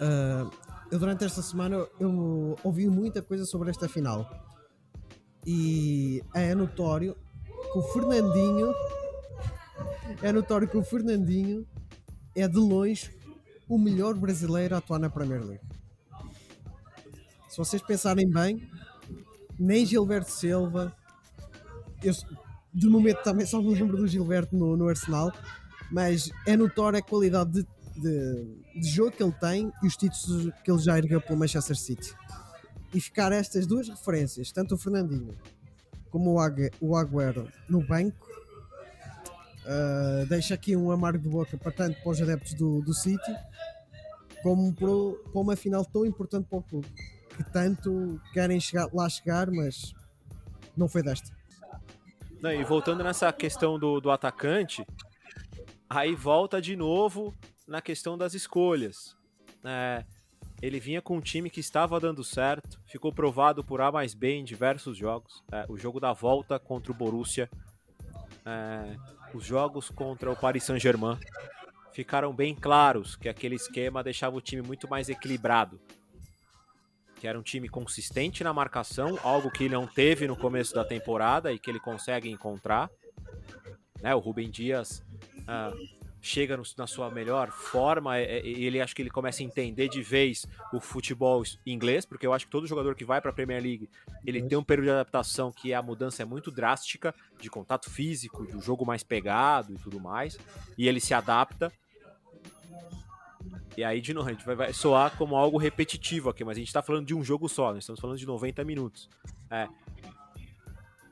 Uh, 0.00 0.50
eu 0.90 0.98
durante 0.98 1.24
esta 1.24 1.42
semana 1.42 1.86
eu 1.98 2.56
ouvi 2.62 2.88
muita 2.88 3.22
coisa 3.22 3.44
sobre 3.44 3.70
esta 3.70 3.88
final 3.88 4.28
e 5.44 6.22
é 6.34 6.54
notório 6.54 7.16
que 7.72 7.78
o 7.78 7.82
Fernandinho 7.82 8.72
é 10.22 10.32
notório 10.32 10.68
que 10.68 10.76
o 10.76 10.84
Fernandinho 10.84 11.66
é 12.34 12.46
de 12.46 12.58
longe 12.58 13.16
o 13.68 13.78
melhor 13.78 14.14
brasileiro 14.14 14.74
a 14.74 14.78
atuar 14.78 14.98
na 14.98 15.10
Premier 15.10 15.44
League. 15.44 15.64
Se 17.48 17.58
vocês 17.58 17.82
pensarem 17.82 18.28
bem, 18.28 18.68
nem 19.58 19.84
Gilberto 19.84 20.30
Silva, 20.30 20.94
eu, 22.02 22.12
de 22.72 22.88
momento 22.88 23.22
também 23.22 23.46
só 23.46 23.60
me 23.60 23.74
lembro 23.74 23.96
do 23.96 24.06
Gilberto 24.06 24.54
no, 24.54 24.76
no 24.76 24.88
Arsenal, 24.88 25.32
mas 25.90 26.30
é 26.46 26.56
notória 26.56 26.98
a 26.98 27.02
qualidade 27.02 27.50
de, 27.50 27.66
de, 28.00 28.80
de, 28.80 28.88
jogo 28.88 29.12
que 29.12 29.22
ele 29.22 29.32
tem 29.32 29.72
e 29.82 29.86
os 29.86 29.96
títulos 29.96 30.52
que 30.62 30.70
ele 30.70 30.78
já 30.80 30.98
ergueu 30.98 31.20
pelo 31.20 31.38
Manchester 31.38 31.76
City 31.76 32.14
e 32.94 33.00
ficar 33.00 33.32
estas 33.32 33.66
duas 33.66 33.88
referências, 33.88 34.52
tanto 34.52 34.74
o 34.74 34.78
Fernandinho 34.78 35.36
como 36.10 36.32
o, 36.32 36.40
Agu 36.40 36.70
o 36.80 36.96
Agüero 36.96 37.48
no 37.68 37.86
banco, 37.86 38.26
uh, 39.64 40.26
deixa 40.26 40.54
aqui 40.54 40.76
um 40.76 40.90
amargo 40.90 41.18
de 41.18 41.28
boca 41.28 41.56
para 41.58 41.72
tanto 41.72 42.00
para 42.00 42.10
os 42.10 42.22
adeptos 42.22 42.54
do, 42.54 42.80
do 42.80 42.94
City, 42.94 43.36
como 44.42 44.72
para, 44.74 45.30
para 45.30 45.40
uma 45.40 45.56
final 45.56 45.84
tão 45.84 46.06
importante 46.06 46.46
para 46.48 46.58
o 46.58 46.62
clube, 46.62 46.88
que 47.36 47.44
tanto 47.52 48.20
querem 48.32 48.58
chegar, 48.60 48.88
lá 48.92 49.08
chegar, 49.08 49.50
mas 49.50 49.92
não 50.76 50.88
foi 50.88 51.02
desta. 51.02 51.34
Não, 52.40 52.52
e 52.52 52.62
voltando 52.64 53.02
nessa 53.02 53.32
questão 53.32 53.78
do, 53.78 54.00
do 54.00 54.10
atacante, 54.10 54.86
aí 55.88 56.14
volta 56.14 56.60
de 56.60 56.76
novo 56.76 57.34
na 57.66 57.80
questão 57.80 58.16
das 58.16 58.34
escolhas. 58.34 59.16
É, 59.64 60.04
ele 60.62 60.80
vinha 60.80 61.02
com 61.02 61.16
um 61.16 61.20
time 61.20 61.50
que 61.50 61.60
estava 61.60 62.00
dando 62.00 62.24
certo, 62.24 62.80
ficou 62.86 63.12
provado 63.12 63.62
por 63.62 63.80
A 63.80 63.92
mais 63.92 64.14
B 64.14 64.34
em 64.34 64.44
diversos 64.44 64.96
jogos. 64.96 65.42
É, 65.52 65.66
o 65.68 65.76
jogo 65.76 66.00
da 66.00 66.12
volta 66.12 66.58
contra 66.58 66.92
o 66.92 66.94
Borussia, 66.94 67.50
é, 68.44 68.96
os 69.34 69.44
jogos 69.44 69.90
contra 69.90 70.30
o 70.30 70.36
Paris 70.36 70.64
Saint-Germain 70.64 71.18
ficaram 71.92 72.32
bem 72.32 72.54
claros 72.54 73.16
que 73.16 73.28
aquele 73.28 73.56
esquema 73.56 74.02
deixava 74.02 74.36
o 74.36 74.40
time 74.40 74.62
muito 74.62 74.88
mais 74.88 75.08
equilibrado. 75.08 75.80
Que 77.16 77.26
era 77.26 77.38
um 77.38 77.42
time 77.42 77.68
consistente 77.68 78.44
na 78.44 78.52
marcação, 78.52 79.18
algo 79.22 79.50
que 79.50 79.68
não 79.68 79.86
teve 79.86 80.26
no 80.26 80.36
começo 80.36 80.74
da 80.74 80.84
temporada 80.84 81.52
e 81.52 81.58
que 81.58 81.70
ele 81.70 81.80
consegue 81.80 82.30
encontrar. 82.30 82.90
Né, 84.02 84.14
o 84.14 84.18
Rubem 84.18 84.50
Dias 84.50 85.02
uh, 85.40 86.05
chega 86.20 86.56
no, 86.56 86.62
na 86.76 86.86
sua 86.86 87.10
melhor 87.10 87.50
forma, 87.50 88.18
é, 88.18 88.38
é, 88.38 88.46
ele 88.46 88.80
acho 88.80 88.94
que 88.94 89.02
ele 89.02 89.10
começa 89.10 89.42
a 89.42 89.44
entender 89.46 89.88
de 89.88 90.02
vez 90.02 90.46
o 90.72 90.80
futebol 90.80 91.42
inglês, 91.64 92.04
porque 92.04 92.26
eu 92.26 92.32
acho 92.32 92.46
que 92.46 92.50
todo 92.50 92.66
jogador 92.66 92.94
que 92.94 93.04
vai 93.04 93.20
para 93.20 93.30
a 93.30 93.34
Premier 93.34 93.62
League, 93.62 93.88
ele 94.24 94.42
tem 94.42 94.58
um 94.58 94.64
período 94.64 94.86
de 94.86 94.90
adaptação 94.92 95.52
que 95.52 95.72
a 95.72 95.82
mudança 95.82 96.22
é 96.22 96.24
muito 96.24 96.50
drástica, 96.50 97.14
de 97.40 97.48
contato 97.48 97.90
físico, 97.90 98.44
do 98.44 98.60
jogo 98.60 98.84
mais 98.84 99.02
pegado 99.02 99.72
e 99.72 99.78
tudo 99.78 100.00
mais, 100.00 100.38
e 100.76 100.88
ele 100.88 101.00
se 101.00 101.14
adapta. 101.14 101.72
E 103.76 103.84
aí, 103.84 104.00
de 104.00 104.14
novo, 104.14 104.28
a 104.28 104.32
gente 104.32 104.44
vai, 104.44 104.56
vai 104.56 104.72
soar 104.72 105.16
como 105.16 105.36
algo 105.36 105.58
repetitivo 105.58 106.30
aqui, 106.30 106.42
mas 106.44 106.56
a 106.56 106.60
gente 106.60 106.68
está 106.68 106.82
falando 106.82 107.06
de 107.06 107.14
um 107.14 107.22
jogo 107.22 107.48
só, 107.48 107.72
nós 107.72 107.84
estamos 107.84 108.00
falando 108.00 108.18
de 108.18 108.26
90 108.26 108.64
minutos. 108.64 109.08
É, 109.50 109.68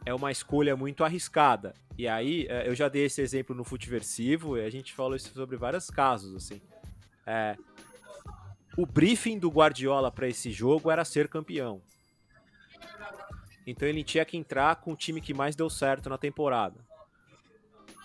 é 0.07 0.14
uma 0.14 0.33
escolha 0.33 0.77
muito 0.77 1.05
arriscada. 1.05 1.75
E 1.96 2.09
aí, 2.09 2.46
é, 2.48 2.68
eu 2.68 2.74
já 2.74 2.88
dei 2.88 3.04
esse 3.04 3.22
exemplo 3.22 3.54
no 3.54 3.64
Futiversivo, 3.64 4.57
e 4.59 4.64
a 4.64 4.70
gente 4.70 4.92
falou 4.92 5.14
isso 5.14 5.33
sobre 5.33 5.57
vários 5.57 5.90
casos, 5.90 6.35
assim. 6.35 6.61
É, 7.26 7.57
o 8.76 8.85
briefing 8.85 9.38
do 9.38 9.48
Guardiola 9.48 10.11
para 10.11 10.28
esse 10.28 10.50
jogo 10.50 10.90
era 10.90 11.04
ser 11.04 11.28
campeão. 11.28 11.80
Então 13.66 13.88
ele 13.88 14.02
tinha 14.02 14.24
que 14.24 14.37
entrar 14.37 14.76
com 14.76 14.92
o 14.92 14.96
time 14.96 15.20
que 15.20 15.33
mais 15.33 15.57
deu 15.57 15.70
certo 15.70 16.11
na 16.11 16.18
temporada. 16.18 16.76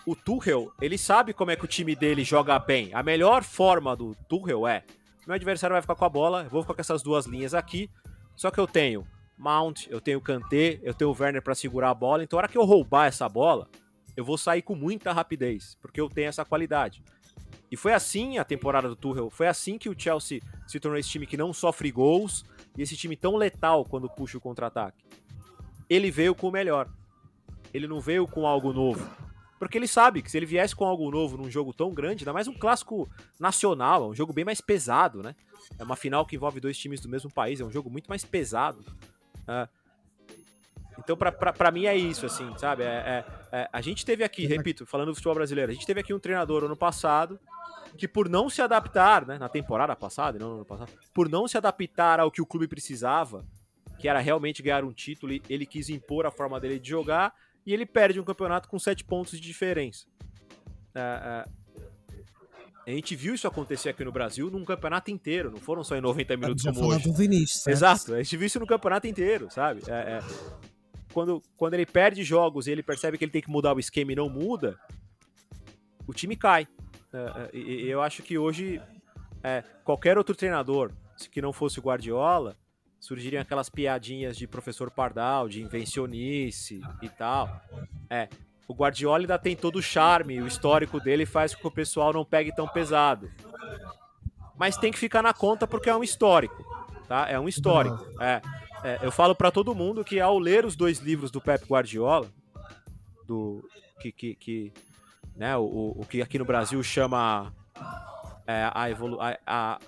O 0.06 0.16
Tuchel, 0.16 0.72
ele 0.80 0.98
sabe 0.98 1.34
como 1.34 1.52
é 1.52 1.56
que 1.56 1.66
o 1.66 1.68
time 1.68 1.96
dele 1.96 2.24
joga 2.24 2.58
bem. 2.58 2.94
A 2.94 3.04
melhor 3.04 3.44
forma 3.44 3.96
do 3.96 4.16
Tuchel 4.28 4.68
é: 4.68 4.84
meu 5.28 5.36
adversário 5.36 5.74
vai 5.74 5.82
ficar 5.82 5.96
com 5.96 6.06
a 6.06 6.10
bola, 6.10 6.44
vou 6.46 6.62
ficar 6.62 6.76
com 6.76 6.82
essas 6.82 7.02
duas 7.02 7.26
linhas 7.26 7.54
aqui. 7.54 7.90
Só 8.36 8.50
que 8.50 8.60
eu 8.60 8.68
tenho 8.68 9.06
Mount, 9.40 9.88
eu 9.90 10.02
tenho 10.02 10.20
Kanté, 10.20 10.80
eu 10.84 10.94
tenho 10.94 11.10
o 11.10 11.16
Werner 11.18 11.42
para 11.42 11.56
segurar 11.56 11.92
a 11.92 11.94
bola. 11.94 12.22
Então, 12.22 12.38
a 12.38 12.42
hora 12.42 12.48
que 12.50 12.58
eu 12.58 12.66
roubar 12.66 13.08
essa 13.08 13.28
bola, 13.30 13.70
eu 14.16 14.26
vou 14.26 14.38
sair 14.38 14.62
com 14.62 14.76
muita 14.76 15.14
rapidez, 15.14 15.78
porque 15.82 16.02
eu 16.02 16.10
tenho 16.10 16.28
essa 16.28 16.44
qualidade. 16.44 17.02
E 17.72 17.78
foi 17.78 17.94
assim 17.94 18.38
a 18.38 18.44
temporada 18.44 18.90
do 18.90 18.98
Tuchel, 18.98 19.30
foi 19.30 19.48
assim 19.48 19.78
que 19.78 19.88
o 19.88 19.96
Chelsea 19.98 20.42
se 20.68 20.80
tornou 20.80 21.00
esse 21.00 21.10
time 21.10 21.26
que 21.26 21.38
não 21.38 21.54
sofre 21.54 21.90
gols 21.90 22.44
e 22.78 22.82
esse 22.82 22.98
time 22.98 23.16
tão 23.16 23.38
letal 23.38 23.86
quando 23.86 24.10
puxa 24.10 24.38
o 24.38 24.42
contra-ataque. 24.42 25.06
Ele 25.90 26.12
veio 26.12 26.36
com 26.36 26.50
o 26.50 26.52
melhor. 26.52 26.90
Ele 27.74 27.88
não 27.88 28.02
veio 28.02 28.28
com 28.28 28.46
algo 28.46 28.74
novo. 28.74 29.10
Porque 29.58 29.78
ele 29.78 29.88
sabe 29.88 30.22
que 30.22 30.30
se 30.30 30.38
ele 30.38 30.46
viesse 30.46 30.76
com 30.76 30.86
algo 30.86 31.10
novo 31.10 31.38
num 31.38 31.50
jogo 31.50 31.74
tão 31.74 31.94
grande, 31.94 32.24
ainda 32.24 32.34
mais 32.34 32.48
um 32.48 32.54
clássico 32.54 33.10
nacional, 33.40 34.04
é 34.04 34.08
um 34.08 34.16
jogo 34.16 34.34
bem 34.34 34.44
mais 34.44 34.60
pesado, 34.60 35.24
né? 35.24 35.36
É 35.78 35.84
uma 35.84 35.96
final 35.96 36.26
que 36.26 36.36
envolve 36.36 36.60
dois 36.60 36.78
times 36.78 37.00
do 37.00 37.10
mesmo 37.10 37.32
país, 37.32 37.60
é 37.60 37.66
um 37.66 37.72
jogo 37.72 37.90
muito 37.90 38.08
mais 38.08 38.26
pesado. 38.26 38.84
Uh, 39.50 39.68
então, 41.00 41.18
para 41.18 41.72
mim 41.72 41.86
é 41.86 41.96
isso, 41.96 42.26
assim, 42.26 42.54
sabe? 42.58 42.84
É, 42.84 42.86
é, 42.86 43.26
é, 43.52 43.70
a 43.72 43.82
gente 43.82 44.06
teve 44.06 44.24
aqui, 44.24 44.46
repito, 44.46 44.86
falando 44.86 45.08
do 45.08 45.16
futebol 45.16 45.36
brasileiro, 45.36 45.72
a 45.72 45.74
gente 45.74 45.86
teve 45.86 46.02
aqui 46.02 46.14
um 46.14 46.20
treinador 46.20 46.64
ano 46.64 46.76
passado 46.76 47.40
que, 47.98 48.08
por 48.08 48.30
não 48.30 48.50
se 48.50 48.62
adaptar, 48.62 49.26
né, 49.26 49.38
na 49.38 49.50
temporada 49.50 49.96
passada, 49.96 50.38
não 50.38 50.50
no 50.50 50.56
ano 50.58 50.66
passado, 50.66 50.92
por 51.14 51.28
não 51.30 51.48
se 51.48 51.58
adaptar 51.58 52.20
ao 52.20 52.30
que 52.30 52.42
o 52.42 52.46
clube 52.46 52.68
precisava, 52.68 53.46
que 53.98 54.08
era 54.08 54.20
realmente 54.20 54.62
ganhar 54.62 54.84
um 54.84 54.94
título, 54.94 55.34
ele 55.50 55.66
quis 55.66 55.90
impor 55.90 56.26
a 56.26 56.32
forma 56.32 56.60
dele 56.60 56.78
de 56.78 56.90
jogar 56.90 57.34
e 57.66 57.74
ele 57.74 57.86
perde 57.86 58.20
um 58.20 58.24
campeonato 58.24 58.70
com 58.70 58.78
sete 58.78 59.04
pontos 59.04 59.32
de 59.32 59.40
diferença. 59.40 60.06
A 62.90 62.96
gente 62.96 63.16
viu 63.16 63.36
isso 63.36 63.48
acontecer 63.48 63.90
aqui 63.90 64.04
no 64.04 64.12
Brasil 64.12 64.50
num 64.50 64.66
campeonato 64.66 65.12
inteiro, 65.12 65.52
não 65.52 65.60
foram 65.60 65.84
só 65.84 65.96
em 65.96 66.02
90 66.02 66.38
minutos 66.38 66.64
como 66.64 66.88
hoje. 66.88 67.12
Do 67.12 67.24
início, 67.24 67.60
certo? 67.60 67.76
Exato, 67.76 68.14
a 68.16 68.24
gente 68.24 68.36
viu 68.36 68.48
isso 68.48 68.60
no 68.60 68.66
campeonato 68.66 69.06
inteiro, 69.06 69.48
sabe? 69.52 69.82
É, 69.88 69.94
é, 69.94 70.20
quando, 71.14 71.40
quando 71.56 71.76
ele 71.76 71.86
perde 71.86 72.24
jogos 72.24 72.66
e 72.66 72.72
ele 72.72 72.82
percebe 72.82 73.16
que 73.16 73.24
ele 73.24 73.32
tem 73.32 73.44
que 73.44 73.50
mudar 73.50 73.76
o 73.76 73.80
esquema 73.80 74.12
e 74.12 74.16
não 74.16 74.28
muda, 74.28 74.76
o 76.08 76.14
time 76.14 76.36
cai. 76.36 76.68
É, 77.14 77.18
é 77.18 77.58
e, 77.58 77.88
eu 77.88 78.02
acho 78.02 78.24
que 78.24 78.40
hoje 78.40 78.82
é, 79.44 79.64
qualquer 79.84 80.18
outro 80.18 80.36
treinador, 80.36 80.92
que 81.32 81.44
não 81.44 81.54
fosse 81.54 81.78
o 81.78 81.84
Guardiola, 81.84 82.58
surgiriam 83.00 83.42
aquelas 83.42 83.70
piadinhas 83.70 84.36
de 84.36 84.48
professor 84.48 84.90
Pardal, 84.90 85.48
de 85.48 85.62
invencionice 85.62 86.82
e 87.04 87.10
tal. 87.10 87.62
É, 88.10 88.28
o 88.70 88.74
Guardiola 88.76 89.24
ainda 89.24 89.40
tem 89.40 89.56
todo 89.56 89.78
o 89.78 89.82
charme, 89.82 90.40
o 90.40 90.46
histórico 90.46 91.00
dele 91.00 91.26
faz 91.26 91.56
com 91.56 91.62
que 91.62 91.68
o 91.68 91.72
pessoal 91.72 92.14
não 92.14 92.24
pegue 92.24 92.56
tão 92.56 92.68
pesado. 92.68 93.28
Mas 94.56 94.78
tem 94.78 94.92
que 94.92 95.00
ficar 95.00 95.24
na 95.24 95.34
conta 95.34 95.66
porque 95.66 95.90
é 95.90 95.96
um 95.96 96.04
histórico, 96.04 96.64
tá? 97.08 97.28
É 97.28 97.40
um 97.40 97.50
histórico. 97.50 98.06
É, 98.22 98.40
é 98.84 99.00
eu 99.02 99.12
falo 99.12 99.34
para 99.34 99.50
todo 99.50 99.74
mundo 99.74 100.06
que 100.06 100.20
ao 100.20 100.38
ler 100.38 100.66
os 100.66 100.76
dois 100.76 101.00
livros 101.00 101.32
do 101.32 101.42
Pep 101.42 101.66
Guardiola, 101.66 102.28
do 103.26 103.68
que, 104.00 104.12
que, 104.12 104.36
que 104.36 104.74
né, 105.36 105.58
o, 105.58 105.96
o 105.98 106.06
que 106.08 106.22
aqui 106.22 106.38
no 106.38 106.46
Brasil 106.46 106.84
chama 106.84 107.52
é, 108.46 108.70
a, 108.72 108.88
evolu 108.88 109.20
a, 109.20 109.36
a, 109.48 109.80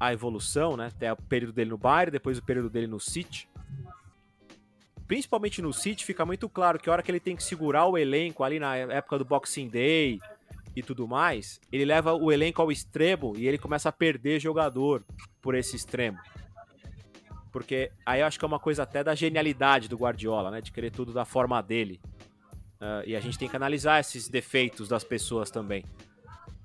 a 0.00 0.12
evolução, 0.14 0.74
né? 0.74 0.86
Até 0.86 1.12
o 1.12 1.16
período 1.16 1.52
dele 1.52 1.68
no 1.68 1.76
Bayern, 1.76 2.10
depois 2.10 2.38
o 2.38 2.42
período 2.42 2.70
dele 2.70 2.86
no 2.86 2.98
City. 2.98 3.46
Principalmente 5.12 5.60
no 5.60 5.74
City, 5.74 6.06
fica 6.06 6.24
muito 6.24 6.48
claro 6.48 6.78
que 6.78 6.88
a 6.88 6.92
hora 6.94 7.02
que 7.02 7.10
ele 7.10 7.20
tem 7.20 7.36
que 7.36 7.44
segurar 7.44 7.84
o 7.84 7.98
elenco 7.98 8.42
ali 8.42 8.58
na 8.58 8.74
época 8.74 9.18
do 9.18 9.26
Boxing 9.26 9.68
Day 9.68 10.18
e 10.74 10.82
tudo 10.82 11.06
mais, 11.06 11.60
ele 11.70 11.84
leva 11.84 12.14
o 12.14 12.32
elenco 12.32 12.62
ao 12.62 12.72
extremo 12.72 13.34
e 13.36 13.46
ele 13.46 13.58
começa 13.58 13.90
a 13.90 13.92
perder 13.92 14.40
jogador 14.40 15.04
por 15.42 15.54
esse 15.54 15.76
extremo. 15.76 16.18
Porque 17.52 17.92
aí 18.06 18.22
eu 18.22 18.26
acho 18.26 18.38
que 18.38 18.44
é 18.46 18.48
uma 18.48 18.58
coisa 18.58 18.84
até 18.84 19.04
da 19.04 19.14
genialidade 19.14 19.86
do 19.86 19.98
Guardiola, 19.98 20.50
né? 20.50 20.62
De 20.62 20.72
querer 20.72 20.90
tudo 20.90 21.12
da 21.12 21.26
forma 21.26 21.62
dele. 21.62 22.00
Uh, 22.80 23.04
e 23.04 23.14
a 23.14 23.20
gente 23.20 23.38
tem 23.38 23.50
que 23.50 23.56
analisar 23.56 24.00
esses 24.00 24.30
defeitos 24.30 24.88
das 24.88 25.04
pessoas 25.04 25.50
também. 25.50 25.84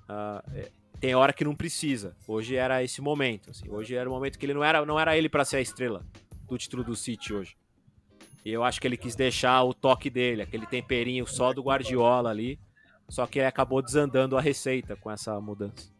Uh, 0.08 0.70
tem 0.98 1.14
hora 1.14 1.34
que 1.34 1.44
não 1.44 1.54
precisa. 1.54 2.16
Hoje 2.26 2.56
era 2.56 2.82
esse 2.82 3.02
momento. 3.02 3.50
Assim. 3.50 3.68
Hoje 3.68 3.94
era 3.94 4.08
o 4.08 4.12
momento 4.14 4.38
que 4.38 4.46
ele 4.46 4.54
não 4.54 4.64
era, 4.64 4.86
não 4.86 4.98
era 4.98 5.18
ele 5.18 5.28
para 5.28 5.44
ser 5.44 5.58
a 5.58 5.60
estrela 5.60 6.02
do 6.46 6.56
título 6.56 6.82
do 6.82 6.96
City 6.96 7.34
hoje. 7.34 7.54
E 8.44 8.52
eu 8.52 8.64
acho 8.64 8.80
que 8.80 8.86
ele 8.86 8.96
quis 8.96 9.14
deixar 9.14 9.62
o 9.64 9.74
toque 9.74 10.08
dele, 10.08 10.42
aquele 10.42 10.66
temperinho 10.66 11.26
só 11.26 11.52
do 11.52 11.62
Guardiola 11.62 12.30
ali. 12.30 12.58
Só 13.08 13.26
que 13.26 13.38
ele 13.38 13.46
acabou 13.46 13.80
desandando 13.80 14.36
a 14.36 14.40
receita 14.40 14.94
com 14.96 15.10
essa 15.10 15.40
mudança. 15.40 15.90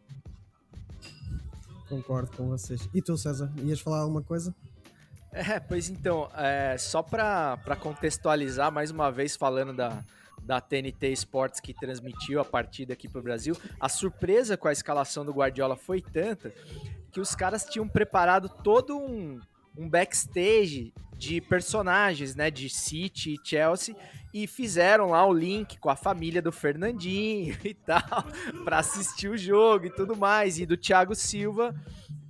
Concordo 1.87 2.31
com 2.37 2.47
vocês. 2.47 2.87
E 2.93 3.01
tu, 3.01 3.17
César, 3.17 3.51
ias 3.63 3.79
falar 3.79 4.01
alguma 4.01 4.21
coisa? 4.21 4.53
É, 5.31 5.59
pois 5.59 5.89
então, 5.89 6.29
é, 6.35 6.77
só 6.77 7.01
para 7.01 7.75
contextualizar, 7.79 8.71
mais 8.71 8.91
uma 8.91 9.11
vez 9.11 9.35
falando 9.35 9.73
da, 9.73 10.03
da 10.41 10.61
TNT 10.61 11.11
Sports 11.13 11.59
que 11.59 11.73
transmitiu 11.73 12.39
a 12.39 12.45
partida 12.45 12.93
aqui 12.93 13.07
para 13.07 13.19
o 13.19 13.23
Brasil, 13.23 13.55
a 13.79 13.89
surpresa 13.89 14.55
com 14.57 14.67
a 14.67 14.71
escalação 14.71 15.25
do 15.25 15.31
Guardiola 15.31 15.75
foi 15.75 16.01
tanta 16.01 16.53
que 17.11 17.19
os 17.19 17.35
caras 17.35 17.65
tinham 17.65 17.87
preparado 17.87 18.49
todo 18.49 18.97
um, 18.97 19.39
um 19.79 19.89
backstage 19.89 20.93
de 21.17 21.41
personagens, 21.41 22.35
né, 22.35 22.51
de 22.51 22.69
City 22.69 23.35
e 23.35 23.47
Chelsea 23.47 23.95
e 24.33 24.45
fizeram 24.45 25.09
lá 25.09 25.25
o 25.25 25.33
link 25.33 25.79
com 25.79 25.89
a 25.89 25.95
família 25.95 26.41
do 26.41 26.51
Fernandinho 26.51 27.57
e 27.63 27.73
tal, 27.73 28.23
para 28.63 28.79
assistir 28.79 29.29
o 29.29 29.37
jogo 29.37 29.87
e 29.87 29.89
tudo 29.89 30.15
mais, 30.15 30.59
e 30.59 30.65
do 30.65 30.77
Thiago 30.77 31.15
Silva 31.15 31.73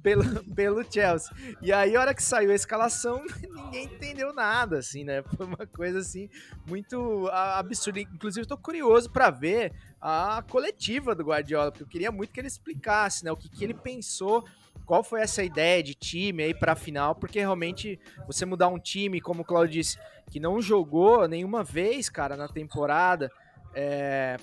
pelo, 0.02 0.24
pelo 0.56 0.92
Chelsea. 0.92 1.32
E 1.62 1.74
aí, 1.74 1.96
a 1.96 2.00
hora 2.00 2.14
que 2.14 2.24
saiu 2.24 2.52
a 2.52 2.56
escalação, 2.56 3.24
ninguém 3.44 3.86
entendeu 3.86 4.34
nada, 4.34 4.78
assim, 4.78 5.04
né? 5.04 5.24
Foi 5.36 5.46
uma 5.46 5.68
coisa, 5.68 6.00
assim, 6.00 6.30
muito 6.68 7.28
absurda. 7.30 8.00
Inclusive, 8.00 8.44
estou 8.44 8.58
curioso 8.58 9.10
para 9.10 9.30
ver 9.30 9.74
a 10.02 10.44
coletiva 10.50 11.14
do 11.14 11.26
Guardiola, 11.26 11.72
porque 11.72 11.84
eu 11.84 11.88
queria 11.88 12.12
muito 12.12 12.32
que 12.32 12.40
ele 12.40 12.48
explicasse, 12.48 13.26
né? 13.26 13.32
O 13.32 13.38
que, 13.38 13.50
que 13.50 13.64
ele 13.64 13.74
pensou 13.74 14.46
qual 14.86 15.04
foi 15.04 15.22
essa 15.22 15.44
ideia 15.44 15.82
de 15.84 15.94
time 15.94 16.44
aí 16.44 16.54
para 16.54 16.74
a 16.74 16.76
final, 16.76 17.16
porque 17.16 17.40
realmente 17.40 18.00
você 18.26 18.46
mudar 18.46 18.68
um 18.68 18.80
time, 18.80 19.22
como 19.22 19.42
o 19.42 19.46
Claudio 19.46 19.74
disse, 19.74 19.98
que 20.30 20.40
não 20.40 20.62
jogou 20.62 21.28
nenhuma 21.28 21.64
vez, 21.64 22.10
cara, 22.10 22.36
na 22.36 22.48
temporada, 22.48 23.32
é, 23.74 24.38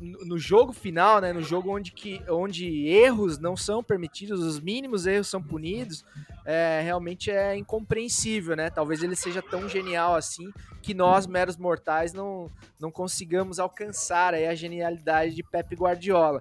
no 0.00 0.38
jogo 0.38 0.72
final, 0.72 1.20
né, 1.20 1.32
no 1.32 1.42
jogo 1.42 1.74
onde, 1.74 1.92
que, 1.92 2.22
onde 2.28 2.86
erros 2.86 3.38
não 3.38 3.54
são 3.54 3.82
permitidos, 3.82 4.40
os 4.40 4.58
mínimos 4.58 5.06
erros 5.06 5.28
são 5.28 5.42
punidos, 5.42 6.04
é, 6.44 6.80
realmente 6.82 7.30
é 7.30 7.54
incompreensível, 7.54 8.56
né? 8.56 8.70
Talvez 8.70 9.02
ele 9.02 9.14
seja 9.14 9.42
tão 9.42 9.68
genial 9.68 10.14
assim 10.14 10.50
que 10.82 10.94
nós, 10.94 11.26
meros 11.26 11.58
mortais, 11.58 12.14
não, 12.14 12.50
não 12.78 12.90
consigamos 12.90 13.58
alcançar 13.58 14.32
aí 14.32 14.46
a 14.46 14.54
genialidade 14.54 15.34
de 15.34 15.42
Pep 15.42 15.74
Guardiola. 15.76 16.40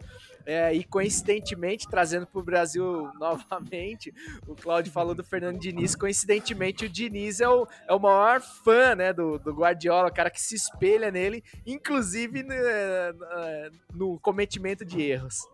É, 0.51 0.73
e 0.73 0.83
coincidentemente, 0.83 1.87
trazendo 1.87 2.25
para 2.25 2.39
o 2.39 2.43
Brasil 2.43 3.07
novamente, 3.21 4.11
o 4.47 4.55
Claudio 4.55 4.91
falou 4.91 5.13
do 5.13 5.23
Fernando 5.23 5.59
Diniz. 5.59 5.95
Coincidentemente, 5.95 6.85
o 6.85 6.89
Diniz 6.89 7.39
é 7.39 7.47
o, 7.47 7.67
é 7.87 7.93
o 7.93 7.99
maior 7.99 8.41
fã 8.41 8.95
né, 8.95 9.13
do, 9.13 9.37
do 9.37 9.53
Guardiola, 9.53 10.09
o 10.09 10.11
cara 10.13 10.31
que 10.31 10.41
se 10.41 10.55
espelha 10.55 11.11
nele, 11.11 11.43
inclusive 11.67 12.41
no, 12.41 12.49
né, 12.49 13.69
no 13.93 14.17
cometimento 14.21 14.83
de 14.83 14.99
erros. 14.99 15.47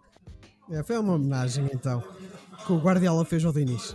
É, 0.72 0.82
foi 0.82 0.98
uma 0.98 1.16
homenagem 1.16 1.70
então 1.74 2.02
que 2.66 2.72
o 2.72 2.80
Guardiola 2.80 3.26
fez 3.26 3.44
ao 3.44 3.52
Diniz. 3.52 3.94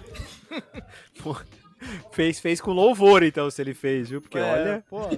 fez, 2.12 2.38
fez 2.40 2.60
com 2.60 2.72
louvor, 2.72 3.22
então, 3.22 3.50
se 3.50 3.62
ele 3.62 3.72
fez, 3.72 4.10
viu? 4.10 4.20
Porque 4.20 4.36
é, 4.36 4.42
olha. 4.42 4.84
Pô, 4.86 5.08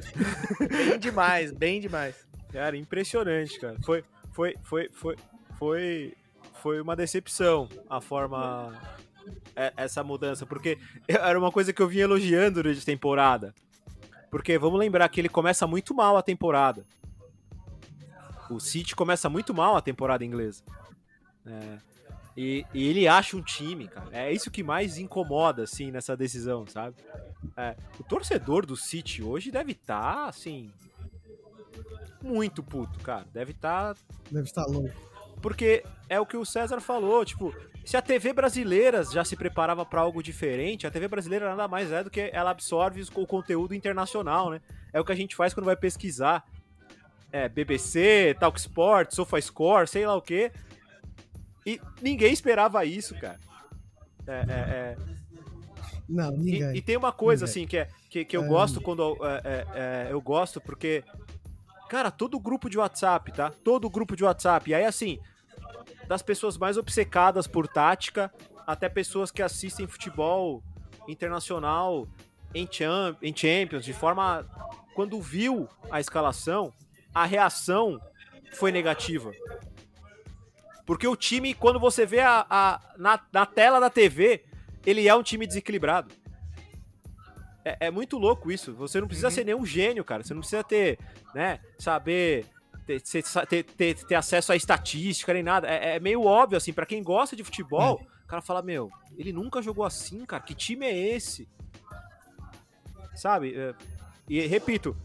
bem 0.65 0.97
demais, 1.01 1.51
bem 1.51 1.81
demais. 1.81 2.15
Cara, 2.53 2.77
impressionante, 2.77 3.59
cara. 3.59 3.77
Foi, 3.83 4.05
foi, 4.31 4.55
foi, 4.63 4.89
foi, 4.93 5.17
foi, 5.63 6.17
foi 6.55 6.81
uma 6.81 6.97
decepção 6.97 7.69
a 7.89 8.01
forma. 8.01 8.75
É, 9.55 9.73
essa 9.77 10.03
mudança, 10.03 10.45
porque 10.45 10.77
era 11.07 11.39
uma 11.39 11.53
coisa 11.53 11.73
que 11.73 11.81
eu 11.81 11.87
vinha 11.87 12.03
elogiando 12.03 12.61
durante 12.61 12.83
a 12.83 12.85
temporada. 12.85 13.55
Porque 14.29 14.59
vamos 14.59 14.81
lembrar 14.81 15.09
que 15.09 15.21
ele 15.21 15.29
começa 15.29 15.65
muito 15.65 15.95
mal 15.95 16.17
a 16.17 16.23
temporada. 16.23 16.85
O 18.51 18.59
City 18.59 18.97
começa 18.97 19.29
muito 19.29 19.55
mal 19.55 19.77
a 19.77 19.81
temporada 19.81 20.25
inglesa. 20.25 20.65
É, 21.47 21.79
e, 22.37 22.67
e, 22.75 22.89
ele 22.89 23.07
acha 23.07 23.37
um 23.37 23.43
time, 23.43 23.87
cara. 23.87 24.09
É 24.11 24.33
isso 24.33 24.51
que 24.51 24.65
mais 24.65 24.99
incomoda, 24.99 25.63
assim, 25.63 25.93
nessa 25.93 26.17
decisão, 26.17 26.67
sabe? 26.67 26.97
É, 27.57 27.77
o 28.01 28.03
torcedor 28.03 28.67
do 28.67 28.77
City 28.77 29.23
hoje 29.23 29.53
deve 29.53 29.73
estar, 29.73 30.01
tá, 30.01 30.27
assim, 30.27 30.73
muito 32.21 32.65
puto, 32.65 32.99
cara. 32.99 33.27
Deve 33.33 33.53
estar. 33.53 33.95
Tá... 33.95 34.01
Deve 34.29 34.47
estar 34.47 34.67
louco 34.67 35.12
porque 35.43 35.85
é 36.09 36.19
o 36.21 36.25
que 36.25 36.37
o 36.37 36.45
César 36.45 36.81
falou, 36.81 37.25
tipo, 37.25 37.55
se 37.85 37.97
a 37.97 38.03
TV 38.03 38.33
brasileira 38.33 39.03
já 39.05 39.25
se 39.25 39.37
preparava 39.37 39.85
para 39.85 40.01
algo 40.01 40.23
diferente, 40.23 40.87
a 40.87 40.91
TV 40.91 41.09
brasileira 41.09 41.49
nada 41.51 41.67
mais 41.67 41.91
é 41.91 42.05
do 42.05 42.11
que 42.11 42.31
ela 42.33 42.51
absorve 42.51 43.03
o 43.15 43.27
conteúdo 43.27 43.75
internacional, 43.75 44.51
né? 44.51 44.61
É 44.93 45.01
o 45.01 45.05
que 45.05 45.13
a 45.13 45.17
gente 45.17 45.35
faz 45.35 45.53
quando 45.53 45.67
vai 45.67 45.77
pesquisar. 45.77 46.45
É, 47.33 47.49
BBC, 47.49 48.37
Talk 48.39 48.59
Sport, 48.61 49.13
SofaScore, 49.13 49.89
sei 49.89 50.07
lá 50.07 50.15
o 50.15 50.23
quê. 50.23 50.53
E 51.67 51.81
ninguém 52.01 52.33
esperava 52.33 52.85
isso, 52.85 53.15
cara. 53.19 53.41
É, 54.27 54.33
é, 54.33 54.53
é. 54.53 54.97
Não, 56.09 56.31
ninguém. 56.33 56.75
E, 56.75 56.79
e, 56.79 56.83
tem 56.83 56.97
uma 56.97 57.11
coisa, 57.13 57.47
ninguém. 57.47 57.63
assim, 57.63 57.67
que, 57.67 57.79
é, 57.79 57.89
que, 58.11 58.25
que 58.25 58.37
eu 58.37 58.45
É. 58.45 58.49
gosto 58.49 58.81
quando. 58.81 59.17
é, 59.45 59.67
é, 59.75 60.09
eu 60.13 60.21
gosto 60.21 60.61
porque. 60.61 61.03
Cara, 61.89 62.11
todo 62.11 62.39
grupo 62.41 62.71
de 62.71 62.79
WhatsApp, 62.79 63.33
tá? 63.33 63.51
Todo 63.65 63.91
grupo 63.91 64.15
de 64.17 64.25
WhatsApp. 64.25 64.71
E 64.71 64.75
aí, 64.75 64.85
assim, 64.85 65.19
das 66.09 66.23
pessoas 66.23 66.57
mais 66.59 66.77
obcecadas 66.77 67.47
por 67.47 67.67
tática 67.69 68.33
até 68.67 68.89
pessoas 68.89 69.31
que 69.31 69.43
assistem 69.43 69.87
futebol 69.87 70.63
internacional 71.09 72.07
em, 72.55 72.69
em 73.23 73.37
Champions, 73.37 73.85
de 73.85 73.93
forma. 73.93 74.47
Quando 74.95 75.21
viu 75.21 75.69
a 75.91 76.01
escalação, 76.01 76.73
a 77.15 77.25
reação 77.25 77.99
foi 78.53 78.71
negativa. 78.71 79.33
Porque 80.85 81.07
o 81.07 81.17
time, 81.17 81.55
quando 81.55 81.81
você 81.81 82.05
vê 82.05 82.21
a, 82.21 82.45
a- 82.51 82.81
na, 82.99 83.19
na 83.33 83.47
tela 83.47 83.81
da 83.81 83.89
TV, 83.89 84.45
ele 84.85 85.09
é 85.09 85.15
um 85.15 85.23
time 85.23 85.47
desequilibrado. 85.47 86.13
É, 87.65 87.87
é 87.87 87.91
muito 87.91 88.19
louco 88.19 88.51
isso. 88.51 88.75
Você 88.75 89.01
não 89.01 89.07
precisa 89.07 89.31
ser 89.31 89.45
nenhum 89.45 89.65
gênio, 89.65 90.05
cara. 90.05 90.23
Você 90.23 90.35
não 90.35 90.41
precisa 90.41 90.63
ter, 90.65 90.99
né, 91.35 91.61
saber 91.79 92.45
ter, 93.01 93.23
ter, 93.49 93.63
ter, 93.65 93.95
ter 94.05 94.15
acesso 94.15 94.53
à 94.53 94.57
estatística 94.57 95.33
nem 95.33 95.43
nada. 95.43 95.69
É, 95.69 95.97
é 95.97 96.01
meio 96.01 96.25
óbvio, 96.25 96.57
assim, 96.57 96.73
pra 96.73 96.87
quem 96.87 97.03
gosta 97.03 97.35
de 97.37 97.45
futebol, 97.45 98.01
o 98.25 98.27
cara 98.27 98.43
fala, 98.43 98.63
meu, 98.63 98.91
ele 99.17 99.33
nunca 99.33 99.61
jogou 99.63 99.85
assim, 99.85 100.25
cara. 100.25 100.43
Que 100.43 100.55
time 100.55 100.87
é 100.87 101.15
esse? 101.15 101.49
Sabe? 103.15 103.55
É, 103.55 103.75
E 104.29 104.41
repito, 104.47 104.97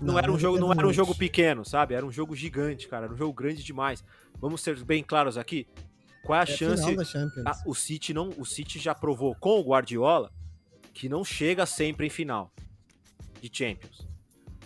não, 0.00 0.14
Não, 0.14 0.18
era 0.18 0.30
um 0.30 0.34
mas 0.34 0.42
jogo, 0.42 0.58
não 0.58 0.72
era 0.72 0.86
um 0.86 0.92
jogo 0.92 1.14
pequeno, 1.14 1.64
sabe? 1.64 1.94
Era 1.94 2.04
um 2.04 2.10
jogo 2.12 2.34
gigante, 2.34 2.88
cara. 2.88 3.04
Era 3.04 3.14
um 3.14 3.16
jogo 3.16 3.32
grande 3.32 3.62
demais. 3.62 4.02
Vamos 4.40 4.60
ser 4.62 4.82
bem 4.84 5.02
claros 5.02 5.36
aqui. 5.36 5.66
Qual 6.24 6.36
é 6.36 6.40
a 6.40 6.40
É 6.40 6.42
a 6.44 6.46
chance? 6.56 6.82
final 6.82 6.96
da 6.96 7.04
Champions. 7.04 7.46
Ah, 7.46 7.62
o 7.66 7.74
City 7.74 8.14
não, 8.14 8.30
o 8.38 8.44
City 8.44 8.78
já 8.78 8.94
provou 8.94 9.34
com 9.34 9.60
o 9.60 9.62
Guardiola 9.62 10.30
que 10.94 11.08
não 11.08 11.24
chega 11.24 11.66
sempre 11.66 12.06
em 12.06 12.10
final 12.10 12.52
de 13.40 13.50
Champions. 13.52 14.06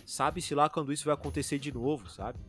Sabe-se 0.07 0.55
lá 0.55 0.69
quando 0.69 0.93
isso 0.93 1.03
vai 1.03 1.13
acontecer 1.13 1.59
de 1.59 1.69
novo, 1.71 2.09
sabe? 2.09 2.39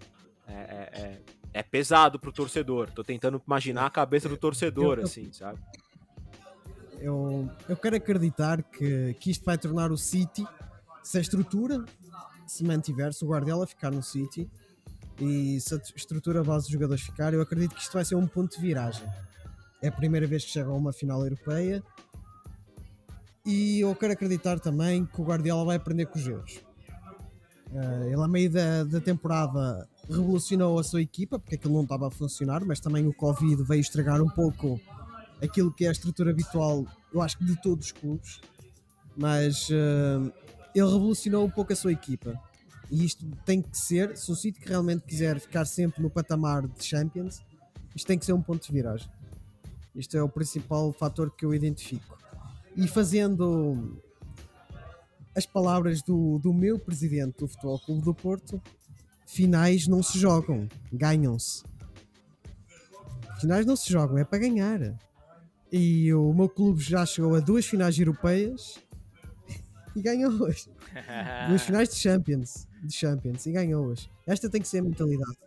É, 0.47 0.53
é, 0.53 1.01
é- 1.01 1.23
é 1.55 1.63
pesado 1.63 2.17
pro 2.19 2.31
torcedor. 2.31 2.89
Tô 2.93 3.03
tentando 3.03 3.43
imaginar 3.45 3.87
a 3.87 3.91
cabeça 3.91 4.29
do 4.29 4.37
torcedor, 4.37 4.95
Eu- 4.99 5.01
eu- 5.01 5.05
assim, 5.05 5.33
sabe? 5.33 5.59
Eu, 7.01 7.51
eu 7.69 7.77
quero 7.77 7.97
acreditar 7.97 8.63
que, 8.63 9.15
que 9.15 9.31
isto 9.33 9.45
vai 9.45 9.59
tornar 9.59 9.91
o 9.91 9.97
City, 9.97 10.47
se 11.03 11.19
a 11.19 11.21
estrutura 11.21 11.85
se 12.47 12.63
mantiver, 12.65 13.13
se 13.13 13.25
o 13.25 13.29
Guardiola 13.29 13.67
ficar 13.67 13.91
no 13.91 14.03
City 14.05 14.49
e 15.21 15.61
se 15.61 15.75
a 15.75 15.79
estrutura 15.97 16.45
base 16.45 16.67
dos 16.67 16.73
jogadores 16.73 17.03
ficar, 17.03 17.35
eu 17.35 17.41
acredito 17.43 17.75
que 17.75 17.81
isto 17.83 17.93
vai 17.93 18.05
ser 18.05 18.15
um 18.15 18.27
ponto 18.27 18.55
de 18.55 18.61
viragem. 18.63 19.05
É 19.83 19.89
a 19.89 19.93
primeira 19.93 20.27
vez 20.29 20.45
que 20.45 20.51
chega 20.51 20.69
a 20.71 20.75
uma 20.75 20.93
final 20.93 21.23
europeia 21.25 21.83
e 23.45 23.81
eu 23.81 23.95
quero 23.97 24.13
acreditar 24.13 24.61
também 24.61 25.05
que 25.07 25.21
o 25.21 25.25
Guardiola 25.25 25.65
vai 25.65 25.77
aprender 25.77 26.07
com 26.07 26.19
os 26.19 26.27
erros. 26.27 26.61
Eh, 27.73 28.13
ele, 28.13 28.23
a 28.23 28.29
meio 28.29 28.51
da, 28.51 28.85
da 28.85 29.01
temporada, 29.01 29.89
revolucionou 30.09 30.79
a 30.79 30.85
sua 30.85 31.03
equipa 31.03 31.39
porque 31.39 31.57
aquilo 31.57 31.75
não 31.75 31.83
estava 31.83 32.09
a 32.09 32.11
funcionar, 32.11 32.65
mas 32.65 32.81
também 32.81 33.07
o 33.07 33.13
Covid 33.13 33.63
veio 33.63 33.81
estragar 33.81 34.23
um 34.23 34.29
pouco 34.29 34.81
aquilo 35.43 35.73
que 35.73 35.85
é 35.85 35.89
a 35.89 35.93
estrutura 35.93 36.31
habitual, 36.31 36.87
eu 37.13 37.23
acho 37.23 37.39
que 37.39 37.45
de 37.45 37.61
todos 37.61 37.87
os 37.87 37.93
clubes, 37.93 38.41
mas 39.17 39.69
eh, 39.71 40.33
ele 40.75 40.87
revolucionou 40.87 41.45
um 41.45 41.51
pouco 41.51 41.73
a 41.73 41.77
sua 41.77 41.93
equipa. 41.93 42.41
E 42.91 43.05
isto 43.05 43.25
tem 43.45 43.61
que 43.61 43.77
ser, 43.77 44.17
se 44.17 44.31
o 44.33 44.35
City 44.35 44.61
que 44.61 44.69
realmente 44.69 45.05
quiser 45.05 45.39
ficar 45.39 45.65
sempre 45.67 46.03
no 46.03 46.09
patamar 46.09 46.67
de 46.67 46.83
Champions, 46.83 47.41
isto 47.95 48.07
tem 48.07 48.19
que 48.19 48.25
ser 48.25 48.33
um 48.33 48.43
ponto 48.43 48.67
de 48.67 48.73
viragem. 48.73 49.09
Isto 49.95 50.17
é 50.17 50.23
o 50.23 50.29
principal 50.29 50.93
fator 50.93 51.31
que 51.31 51.45
eu 51.45 51.53
identifico. 51.53 52.17
E 52.77 52.87
fazendo 52.87 54.01
as 55.39 55.47
palavras 55.47 56.03
do, 56.03 56.39
do 56.41 56.53
meu 56.53 56.79
presidente 56.81 57.39
do 57.39 57.47
Futebol 57.47 57.79
Clube 57.79 58.05
do 58.05 58.13
Porto, 58.13 58.61
finais 59.25 59.87
não 59.87 60.03
se 60.03 60.19
jogam, 60.19 60.69
ganham-se. 60.93 61.63
Finais 63.41 63.65
não 63.65 63.77
se 63.77 63.91
jogam, 63.91 64.19
é 64.19 64.25
para 64.25 64.39
ganhar. 64.39 64.99
E 65.71 66.13
o 66.13 66.33
meu 66.35 66.49
clube 66.49 66.83
já 66.83 67.07
chegou 67.07 67.37
a 67.37 67.41
duas 67.41 67.65
finais 67.67 67.97
europeias 67.97 68.81
e 69.95 70.03
ganhou 70.03 70.33
hoje. 70.33 70.69
Duas 71.49 71.63
finais 71.63 71.89
de 71.89 71.95
Champions, 71.95 72.67
de 72.83 72.93
Champions 72.93 73.47
e 73.47 73.53
ganhou 73.53 73.87
hoje. 73.87 74.11
Esta 74.27 74.51
tem 74.51 74.61
que 74.61 74.67
ser 74.67 74.79
a 74.79 74.83
mentalidade. 74.83 75.39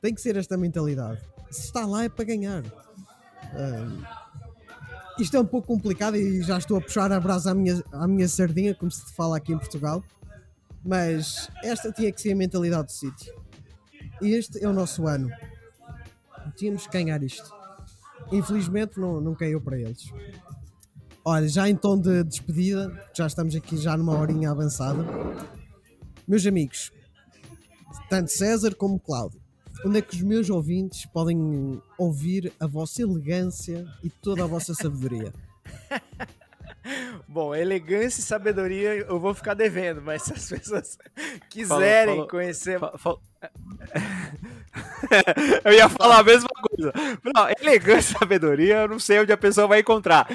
Tem 0.00 0.12
que 0.12 0.20
ser 0.20 0.36
esta 0.36 0.56
mentalidade. 0.56 1.20
Se 1.50 1.66
está 1.66 1.86
lá 1.86 2.02
é 2.02 2.08
para 2.08 2.24
ganhar. 2.24 2.64
Ahm, 3.52 4.02
isto 5.18 5.36
é 5.36 5.40
um 5.40 5.46
pouco 5.46 5.66
complicado 5.68 6.16
e 6.16 6.42
já 6.42 6.58
estou 6.58 6.76
a 6.76 6.80
puxar 6.80 7.12
a 7.12 7.20
brasa 7.20 7.52
à 7.52 7.54
minha, 7.54 7.82
à 7.92 8.06
minha 8.06 8.28
sardinha, 8.28 8.74
como 8.74 8.90
se 8.90 9.14
fala 9.14 9.36
aqui 9.36 9.52
em 9.52 9.58
Portugal. 9.58 10.02
Mas 10.84 11.48
esta 11.62 11.90
tinha 11.92 12.12
que 12.12 12.20
ser 12.20 12.32
a 12.32 12.36
mentalidade 12.36 12.86
do 12.86 12.92
sítio. 12.92 13.32
E 14.20 14.32
este 14.32 14.62
é 14.62 14.68
o 14.68 14.72
nosso 14.72 15.06
ano. 15.06 15.30
Tínhamos 16.56 16.86
que 16.86 16.92
ganhar 16.92 17.22
isto. 17.22 17.50
Infelizmente 18.32 18.98
não, 18.98 19.20
não 19.20 19.34
caiu 19.34 19.60
para 19.60 19.78
eles. 19.78 20.12
Olha, 21.24 21.48
já 21.48 21.68
em 21.68 21.74
tom 21.74 21.98
de 21.98 22.22
despedida, 22.24 22.92
já 23.14 23.26
estamos 23.26 23.54
aqui 23.54 23.76
já 23.76 23.96
numa 23.96 24.18
horinha 24.18 24.50
avançada. 24.50 25.04
Meus 26.28 26.44
amigos, 26.46 26.92
tanto 28.10 28.30
César 28.30 28.74
como 28.74 29.00
Cláudio, 29.00 29.40
onde 29.84 29.98
é 29.98 30.02
que 30.02 30.16
os 30.16 30.22
meus 30.22 30.50
ouvintes 30.50 31.06
podem 31.06 31.80
ouvir 31.98 32.52
a 32.58 32.66
vossa 32.66 33.02
elegância 33.02 33.86
e 34.02 34.10
toda 34.10 34.44
a 34.44 34.46
vossa 34.46 34.74
sabedoria? 34.74 35.32
Bom, 37.26 37.54
elegância 37.54 38.20
e 38.20 38.24
sabedoria 38.24 38.94
eu 38.94 39.18
vou 39.18 39.32
ficar 39.34 39.54
devendo, 39.54 40.02
mas 40.02 40.22
se 40.22 40.32
as 40.32 40.48
pessoas 40.48 40.98
quiserem 41.48 42.14
falou. 42.14 42.28
conhecer. 42.28 42.78
Fa- 42.78 42.98
fa- 42.98 43.16
eu 45.64 45.72
ia 45.72 45.88
falar 45.88 46.18
a 46.18 46.22
mesma 46.22 46.48
coisa. 46.48 46.92
Não, 47.34 47.48
elegância 47.60 48.14
e 48.14 48.18
sabedoria, 48.18 48.82
eu 48.82 48.88
não 48.88 48.98
sei 48.98 49.20
onde 49.20 49.32
a 49.32 49.36
pessoa 49.36 49.66
vai 49.66 49.80
encontrar. 49.80 50.28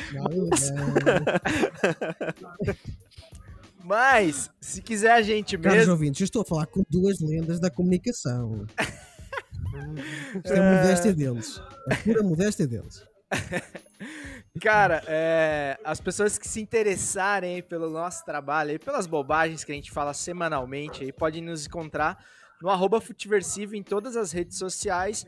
Mas, 3.83 4.49
se 4.59 4.81
quiser 4.81 5.11
a 5.11 5.21
gente 5.21 5.57
Caros 5.57 5.79
mesmo. 5.79 5.93
ouvintes, 5.93 6.21
eu 6.21 6.25
estou 6.25 6.41
a 6.41 6.45
falar 6.45 6.65
com 6.67 6.83
duas 6.89 7.19
lendas 7.19 7.59
da 7.59 7.69
comunicação. 7.69 8.65
Isto 10.35 10.53
é 10.53 10.77
modéstia 10.77 11.13
deles. 11.13 11.61
A 11.89 11.95
pura 11.95 12.23
modéstia 12.23 12.67
deles. 12.67 13.03
Cara, 14.61 15.03
é, 15.07 15.77
as 15.83 16.01
pessoas 16.01 16.37
que 16.37 16.47
se 16.47 16.59
interessarem 16.59 17.55
aí 17.55 17.61
pelo 17.61 17.89
nosso 17.89 18.25
trabalho, 18.25 18.71
aí, 18.71 18.79
pelas 18.79 19.07
bobagens 19.07 19.63
que 19.63 19.71
a 19.71 19.75
gente 19.75 19.91
fala 19.91 20.13
semanalmente, 20.13 21.03
aí, 21.03 21.11
podem 21.11 21.41
nos 21.41 21.65
encontrar 21.65 22.23
no 22.61 22.69
arroba 22.69 22.99
Futiversivo 22.99 23.75
em 23.75 23.83
todas 23.83 24.17
as 24.17 24.31
redes 24.31 24.57
sociais 24.57 25.25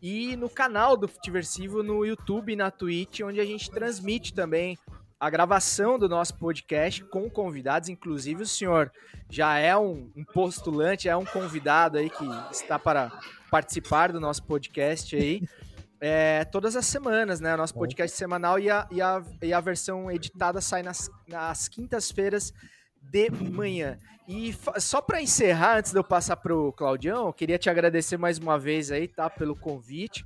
e 0.00 0.34
no 0.36 0.48
canal 0.48 0.96
do 0.96 1.06
Futiversivo 1.06 1.82
no 1.82 2.06
YouTube 2.06 2.52
e 2.52 2.56
na 2.56 2.70
Twitch, 2.70 3.20
onde 3.20 3.40
a 3.40 3.44
gente 3.44 3.70
transmite 3.70 4.32
também 4.32 4.78
a 5.18 5.28
gravação 5.28 5.98
do 5.98 6.08
nosso 6.08 6.34
podcast 6.36 7.04
com 7.04 7.28
convidados, 7.28 7.90
inclusive 7.90 8.44
o 8.44 8.46
senhor 8.46 8.90
já 9.28 9.58
é 9.58 9.76
um, 9.76 10.10
um 10.16 10.24
postulante, 10.24 11.10
é 11.10 11.16
um 11.16 11.26
convidado 11.26 11.98
aí 11.98 12.08
que 12.08 12.24
está 12.50 12.78
para 12.78 13.12
participar 13.50 14.12
do 14.12 14.20
nosso 14.20 14.42
podcast 14.44 15.14
aí. 15.16 15.42
É, 16.02 16.46
todas 16.46 16.76
as 16.76 16.86
semanas, 16.86 17.40
né? 17.40 17.52
O 17.52 17.58
nosso 17.58 17.74
podcast 17.74 18.16
semanal 18.16 18.58
e 18.58 18.70
a, 18.70 18.88
e 18.90 19.02
a, 19.02 19.22
e 19.42 19.52
a 19.52 19.60
versão 19.60 20.10
editada 20.10 20.58
sai 20.58 20.82
nas, 20.82 21.10
nas 21.28 21.68
quintas-feiras 21.68 22.54
de 23.02 23.30
manhã. 23.30 23.98
E 24.26 24.56
só 24.78 25.02
para 25.02 25.20
encerrar, 25.20 25.76
antes 25.76 25.92
de 25.92 25.98
eu 25.98 26.04
passar 26.04 26.36
pro 26.36 26.72
Claudião, 26.72 27.26
eu 27.26 27.32
queria 27.34 27.58
te 27.58 27.68
agradecer 27.68 28.16
mais 28.16 28.38
uma 28.38 28.58
vez 28.58 28.90
aí, 28.90 29.08
tá? 29.08 29.28
Pelo 29.28 29.54
convite. 29.54 30.24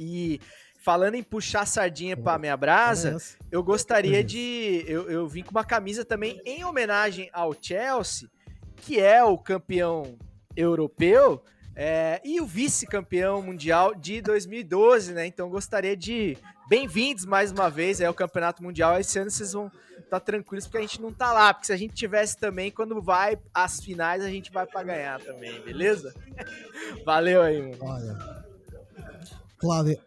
E 0.00 0.40
falando 0.80 1.14
em 1.14 1.22
puxar 1.22 1.66
sardinha 1.66 2.16
pra 2.16 2.38
minha 2.38 2.56
brasa, 2.56 3.18
eu 3.52 3.62
gostaria 3.62 4.24
de. 4.24 4.82
Eu, 4.86 5.10
eu 5.10 5.28
vim 5.28 5.42
com 5.42 5.50
uma 5.50 5.64
camisa 5.64 6.04
também 6.04 6.40
em 6.44 6.64
homenagem 6.64 7.28
ao 7.32 7.54
Chelsea, 7.60 8.28
que 8.76 8.98
é 8.98 9.22
o 9.22 9.36
campeão 9.36 10.18
europeu 10.56 11.42
é, 11.80 12.20
e 12.24 12.40
o 12.40 12.46
vice-campeão 12.46 13.40
mundial 13.40 13.94
de 13.94 14.20
2012, 14.20 15.12
né? 15.12 15.28
Então 15.28 15.48
gostaria 15.48 15.96
de. 15.96 16.36
Bem-vindos 16.68 17.24
mais 17.24 17.52
uma 17.52 17.70
vez 17.70 18.00
ao 18.00 18.12
Campeonato 18.12 18.64
Mundial. 18.64 18.98
Esse 18.98 19.16
ano 19.16 19.30
vocês 19.30 19.52
vão 19.52 19.70
estar 19.96 20.18
tranquilos 20.18 20.66
porque 20.66 20.78
a 20.78 20.80
gente 20.80 21.00
não 21.00 21.12
tá 21.12 21.32
lá. 21.32 21.54
Porque 21.54 21.68
se 21.68 21.72
a 21.72 21.76
gente 21.76 21.94
tivesse 21.94 22.36
também, 22.36 22.72
quando 22.72 23.00
vai 23.00 23.38
às 23.54 23.78
finais, 23.78 24.24
a 24.24 24.28
gente 24.28 24.50
vai 24.50 24.66
para 24.66 24.82
ganhar 24.82 25.20
também, 25.20 25.62
beleza? 25.62 26.12
Valeu 27.06 27.42
aí, 27.42 27.62
mano. 27.62 27.78
Olha, 27.80 28.44
Cláudio, 29.56 29.98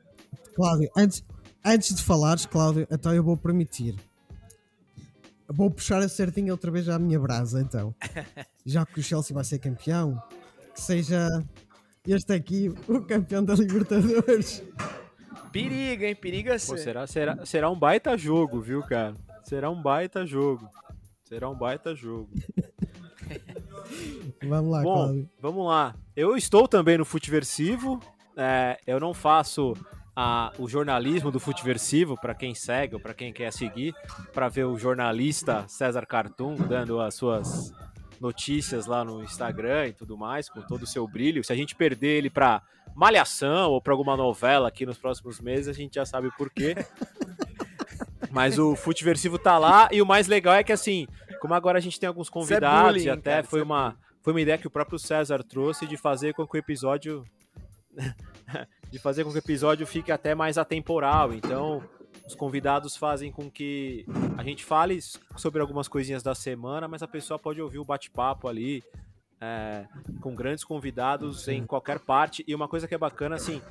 Cláudio, 0.54 0.92
antes, 0.98 1.24
antes 1.64 1.96
de 1.96 2.04
falares, 2.04 2.46
Cláudio, 2.46 2.86
então 2.92 3.16
eu 3.16 3.24
vou 3.24 3.38
permitir. 3.38 3.96
Vou 5.48 5.72
puxar 5.72 6.02
a 6.02 6.10
certinha 6.10 6.52
outra 6.52 6.70
vez 6.70 6.90
à 6.90 7.00
minha 7.00 7.18
brasa, 7.18 7.62
então. 7.62 7.96
Já 8.66 8.86
que 8.86 9.00
o 9.00 9.04
Chelsea 9.04 9.34
vai 9.34 9.46
ser 9.46 9.60
campeão, 9.60 10.22
que 10.74 10.82
seja 10.82 11.28
este 12.08 12.34
aqui 12.34 12.74
o 12.88 13.02
campeão 13.02 13.44
da 13.44 13.54
Libertadores. 13.56 14.64
Periga, 15.52 16.08
hein? 16.08 16.16
Periga 16.16 16.54
Pô, 16.54 16.60
ser. 16.60 16.78
será, 16.78 17.08
será, 17.08 17.46
será 17.46 17.70
um 17.70 17.78
baita 17.78 18.18
jogo, 18.18 18.62
viu, 18.62 18.82
cara? 18.84 19.14
Será 19.44 19.70
um 19.70 19.82
baita 19.82 20.26
jogo. 20.26 20.70
Será 21.26 21.50
um 21.50 21.56
baita 21.56 21.94
jogo. 21.96 22.30
Vamos 24.44 24.72
lá, 24.72 24.82
Bom, 24.82 24.94
Cláudio. 24.96 25.30
vamos 25.40 25.68
lá. 25.68 25.96
Eu 26.16 26.36
estou 26.36 26.68
também 26.68 26.98
no 26.98 27.06
Futeversivo. 27.06 28.00
É, 28.36 28.78
eu 28.88 29.00
não 29.00 29.14
faço 29.14 29.74
a- 30.16 30.52
o 30.58 30.68
jornalismo 30.68 31.32
do 31.32 31.40
Futeversivo 31.40 32.20
para 32.20 32.34
quem 32.34 32.56
segue 32.56 32.96
ou 32.96 33.00
para 33.02 33.14
quem 33.14 33.32
quer 33.32 33.52
seguir, 33.54 33.94
para 34.34 34.50
ver 34.50 34.66
o 34.66 34.78
jornalista 34.78 35.66
César 35.68 36.06
Cartoon 36.06 36.56
dando 36.56 37.00
as 37.00 37.16
suas 37.16 37.72
notícias 38.22 38.86
lá 38.86 39.04
no 39.04 39.24
Instagram 39.24 39.88
e 39.88 39.94
tudo 39.94 40.18
mais, 40.18 40.48
com 40.48 40.62
todo 40.62 40.84
o 40.84 40.88
seu 40.88 41.08
brilho. 41.08 41.44
Se 41.44 41.52
a 41.52 41.56
gente 41.56 41.76
perder 41.76 42.18
ele 42.18 42.30
para 42.30 42.62
Malhação 42.96 43.72
ou 43.72 43.82
para 43.82 43.94
alguma 43.94 44.16
novela 44.16 44.68
aqui 44.68 44.86
nos 44.86 44.98
próximos 44.98 45.42
meses, 45.42 45.68
a 45.68 45.74
gente 45.74 45.96
já 45.96 46.06
sabe 46.06 46.30
por 46.38 46.50
quê. 46.50 46.76
Mas 48.30 48.60
o 48.60 48.76
Futeversivo 48.76 49.38
tá 49.38 49.58
lá 49.58 49.90
e 49.92 50.02
o 50.02 50.06
mais 50.06 50.28
legal 50.28 50.54
é 50.54 50.64
que 50.64 50.72
assim, 50.72 51.08
como 51.42 51.54
agora 51.54 51.80
a 51.80 51.82
gente 51.82 52.00
tem 52.00 52.08
alguns 52.08 52.30
convidados 52.30 52.94
bullying, 52.94 53.06
e 53.06 53.10
até 53.10 53.32
cara, 53.32 53.44
foi 53.44 53.60
é 53.60 53.64
uma 53.64 53.98
foi 54.22 54.34
uma 54.34 54.42
ideia 54.42 54.58
que 54.58 54.68
o 54.68 54.72
próprio 54.72 55.00
César 55.00 55.44
trouxe 55.44 55.88
de 55.88 55.98
fazer 55.98 56.34
com 56.34 56.48
que 56.48 56.56
o 56.56 56.60
episódio 56.60 57.26
de 58.90 59.00
fazer 59.00 59.24
com 59.24 59.32
que 59.32 59.38
o 59.38 59.40
episódio 59.40 59.86
fique 59.88 60.12
até 60.12 60.36
mais 60.36 60.58
atemporal. 60.58 61.34
Então, 61.34 61.84
os 62.32 62.36
convidados 62.36 62.96
fazem 62.96 63.30
com 63.30 63.52
que 63.52 64.06
a 64.38 64.44
gente 64.44 64.63
fale 64.63 65.00
sobre 65.36 65.62
algumas 65.62 65.88
coisinhas 65.89 66.24
da 66.24 66.34
semana, 66.34 66.88
mas 66.88 67.04
a 67.04 67.08
pessoa 67.08 67.38
pode 67.38 67.62
ouvir 67.62 67.78
o 67.80 67.84
bate-papo 67.84 68.48
ali 68.48 68.82
é, 69.41 69.86
com 70.22 70.34
grandes 70.34 70.63
convidados 70.63 71.48
em 71.50 71.65
qualquer 71.65 72.00
parte. 72.00 72.41
E 72.48 72.56
uma 72.56 72.70
coisa 72.70 72.88
que 72.88 72.96
é 72.96 72.98
bacana, 72.98 73.36
assim, 73.36 73.62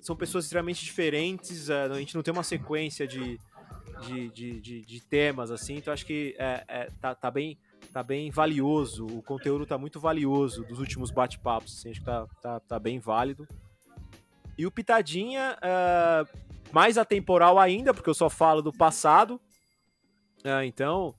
são 0.00 0.16
pessoas 0.16 0.44
extremamente 0.44 0.82
diferentes. 0.82 1.68
é, 1.68 1.82
a 1.82 1.98
gente 1.98 2.14
não 2.14 2.22
tem 2.22 2.32
uma 2.32 2.42
sequência 2.42 3.06
de, 3.06 3.38
de, 4.06 4.30
de, 4.30 4.60
de- 4.60 4.80
de 4.86 5.00
temas, 5.02 5.50
assim. 5.50 5.76
Então, 5.76 5.92
acho 5.92 6.06
que 6.06 6.34
é, 6.38 6.64
é, 6.66 6.90
tá, 7.00 7.14
tá 7.14 7.30
bem 7.30 7.58
tá 7.92 8.02
bem 8.02 8.30
valioso. 8.30 9.06
O 9.06 9.22
conteúdo 9.22 9.66
tá 9.66 9.76
muito 9.76 10.00
valioso 10.00 10.64
dos 10.64 10.78
últimos 10.78 11.10
bate-papos. 11.10 11.78
Assim, 11.78 11.90
acho 11.90 12.00
que 12.00 12.06
tá, 12.06 12.26
tá, 12.40 12.60
tá 12.60 12.78
bem 12.78 12.98
válido. 12.98 13.46
E 14.56 14.66
o 14.66 14.70
Pitadinha, 14.70 15.58
é, 15.60 16.24
mais 16.72 16.98
atemporal 16.98 17.58
ainda, 17.58 17.92
porque 17.94 18.10
eu 18.10 18.14
só 18.14 18.28
falo 18.28 18.62
do 18.62 18.72
passado. 18.72 19.40
É, 20.44 20.64
então, 20.64 21.14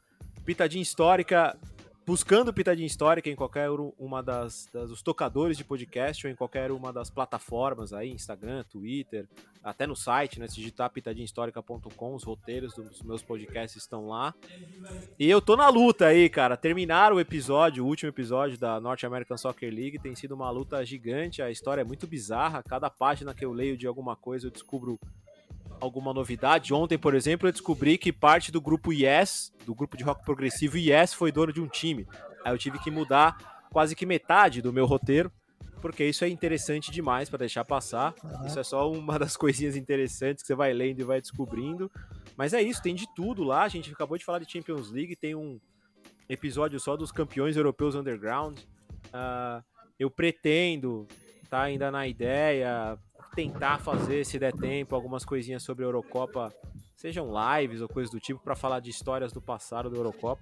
Pitadinha 0.46 0.82
Histórica, 0.82 1.58
buscando 2.06 2.54
Pitadinha 2.54 2.88
Histórica 2.88 3.30
em 3.30 3.36
qualquer 3.36 3.70
um- 3.70 3.92
uma 4.00 4.22
das, 4.24 4.70
das 4.72 5.02
tocadores 5.02 5.58
de 5.58 5.64
podcast 5.66 6.26
ou 6.26 6.32
em 6.32 6.36
qualquer 6.36 6.72
uma 6.72 6.94
das 6.94 7.10
plataformas 7.10 7.92
aí, 7.92 8.12
Instagram, 8.12 8.64
Twitter, 8.70 9.28
até 9.62 9.86
no 9.86 9.98
site, 9.98 10.40
né? 10.40 10.48
Se 10.48 10.56
digitar 10.56 10.90
pitadinhahistórica.com, 10.90 12.16
os 12.16 12.24
roteiros 12.24 12.74
dos 12.74 13.02
meus 13.02 13.22
podcasts 13.22 13.82
estão 13.84 14.08
lá. 14.08 14.34
E 15.20 15.30
eu 15.30 15.42
tô 15.42 15.58
na 15.58 15.68
luta 15.68 16.06
aí, 16.06 16.30
cara. 16.30 16.56
Terminar 16.56 17.12
o 17.12 17.20
episódio, 17.20 17.84
o 17.84 17.88
último 17.88 18.08
episódio 18.10 18.58
da 18.58 18.80
North 18.80 19.04
American 19.04 19.36
Soccer 19.36 19.74
League 19.74 20.00
tem 20.00 20.16
sido 20.16 20.34
uma 20.36 20.50
luta 20.50 20.86
gigante. 20.86 21.42
A 21.42 21.52
história 21.52 21.82
é 21.82 21.84
muito 21.84 22.08
bizarra. 22.08 22.64
Cada 22.64 22.90
página 22.90 23.34
que 23.34 23.44
eu 23.44 23.52
leio 23.52 23.76
de 23.76 23.86
alguma 23.86 24.16
coisa 24.16 24.48
eu 24.48 24.52
descubro 24.52 24.98
alguma 25.80 26.14
novidade. 26.14 26.74
Ontem, 26.74 26.98
por 26.98 27.16
exemplo, 27.16 27.48
eu 27.48 27.52
descobri 27.52 27.98
que 27.98 28.12
parte 28.12 28.52
do 28.52 28.62
grupo 28.62 28.92
Yes, 28.94 29.54
do 29.66 29.74
grupo 29.74 29.98
de 29.98 30.04
rock 30.04 30.24
progressivo 30.24 30.78
Yes, 30.78 31.14
foi 31.14 31.32
dono 31.32 31.54
de 31.54 31.62
um 31.62 31.68
time. 31.68 32.08
Aí 32.44 32.54
eu 32.54 32.58
tive 32.58 32.80
que 32.80 32.92
mudar 32.92 33.68
quase 33.72 33.96
que 33.96 34.06
metade 34.06 34.62
do 34.62 34.74
meu 34.74 34.86
roteiro, 34.86 35.32
porque 35.82 36.04
isso 36.04 36.24
é 36.24 36.30
interessante 36.30 36.92
demais 36.92 37.30
para 37.30 37.40
deixar 37.40 37.64
passar. 37.64 38.14
Isso 38.46 38.60
é 38.60 38.64
só 38.64 38.92
uma 38.92 39.20
das 39.20 39.36
coisinhas 39.38 39.76
interessantes 39.76 40.44
que 40.44 40.48
você 40.48 40.56
vai 40.56 40.74
lendo 40.74 41.00
e 41.00 41.04
vai 41.04 41.22
descobrindo. 41.22 41.92
Mas 42.36 42.54
é 42.54 42.62
isso, 42.62 42.82
tem 42.82 42.96
de 42.96 43.08
tudo 43.16 43.44
lá. 43.44 43.64
A 43.64 43.70
gente 43.70 43.92
acabou 43.92 44.18
de 44.18 44.26
falar 44.26 44.40
de 44.40 44.52
Champions 44.52 44.92
League, 44.92 45.16
tem 45.16 45.36
um 45.36 45.60
episódio 46.30 46.80
só 46.80 46.96
dos 46.96 47.12
campeões 47.12 47.56
europeus 47.56 47.96
underground. 47.96 48.60
Ah, 49.14 49.64
eu 50.00 50.10
pretendo, 50.10 51.08
tá 51.50 51.62
ainda 51.62 51.90
na 51.90 52.08
ideia, 52.08 52.98
tentar 53.38 53.78
fazer, 53.78 54.26
se 54.26 54.40
der 54.40 54.52
tempo, 54.52 54.96
algumas 54.96 55.24
coisinhas 55.24 55.62
sobre 55.62 55.84
a 55.84 55.88
Eurocopa, 55.88 56.52
sejam 56.96 57.30
lives 57.32 57.82
ou 57.82 57.88
coisas 57.88 58.12
do 58.12 58.20
tipo, 58.20 58.40
para 58.44 58.56
falar 58.56 58.80
de 58.80 58.90
histórias 58.90 59.32
do 59.32 59.40
passado 59.40 59.92
da 59.92 59.96
Eurocopa. 59.96 60.42